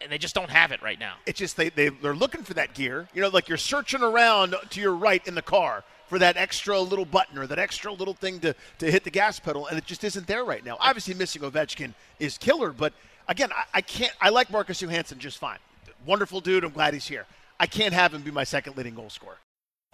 and 0.00 0.10
they 0.10 0.18
just 0.18 0.34
don't 0.34 0.50
have 0.50 0.72
it 0.72 0.82
right 0.82 0.98
now. 0.98 1.14
It's 1.24 1.38
just 1.38 1.56
they, 1.56 1.68
they 1.68 1.90
they're 1.90 2.12
looking 2.12 2.42
for 2.42 2.54
that 2.54 2.74
gear. 2.74 3.08
You 3.14 3.22
know, 3.22 3.28
like 3.28 3.48
you're 3.48 3.56
searching 3.56 4.02
around 4.02 4.56
to 4.70 4.80
your 4.80 4.96
right 4.96 5.24
in 5.28 5.36
the 5.36 5.42
car 5.42 5.84
for 6.08 6.18
that 6.18 6.36
extra 6.36 6.80
little 6.80 7.04
button 7.04 7.38
or 7.38 7.46
that 7.46 7.60
extra 7.60 7.92
little 7.92 8.14
thing 8.14 8.40
to, 8.40 8.54
to 8.80 8.90
hit 8.90 9.04
the 9.04 9.10
gas 9.10 9.38
pedal, 9.38 9.68
and 9.68 9.78
it 9.78 9.86
just 9.86 10.02
isn't 10.02 10.26
there 10.26 10.44
right 10.44 10.64
now. 10.64 10.76
Obviously, 10.80 11.14
missing 11.14 11.42
Ovechkin 11.42 11.94
is 12.18 12.36
killer, 12.36 12.72
but 12.72 12.92
again, 13.28 13.50
I, 13.52 13.64
I 13.74 13.80
can't. 13.80 14.12
I 14.20 14.28
like 14.30 14.50
Marcus 14.50 14.80
Johansson 14.80 15.18
just 15.18 15.38
fine. 15.38 15.58
Wonderful 16.04 16.40
dude. 16.40 16.64
I'm 16.64 16.70
glad 16.70 16.94
he's 16.94 17.06
here. 17.06 17.26
I 17.58 17.66
can't 17.66 17.94
have 17.94 18.12
him 18.12 18.22
be 18.22 18.30
my 18.30 18.44
second 18.44 18.76
leading 18.76 18.94
goal 18.94 19.10
scorer. 19.10 19.38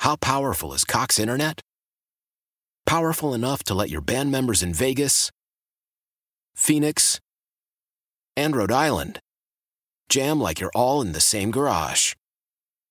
How 0.00 0.16
powerful 0.16 0.72
is 0.72 0.84
Cox 0.84 1.18
Internet? 1.18 1.60
Powerful 2.86 3.34
enough 3.34 3.62
to 3.64 3.74
let 3.74 3.88
your 3.88 4.00
band 4.00 4.32
members 4.32 4.62
in 4.62 4.74
Vegas, 4.74 5.30
Phoenix, 6.54 7.20
and 8.36 8.56
Rhode 8.56 8.72
Island 8.72 9.20
jam 10.08 10.40
like 10.40 10.60
you're 10.60 10.72
all 10.74 11.00
in 11.00 11.12
the 11.12 11.20
same 11.20 11.50
garage. 11.50 12.14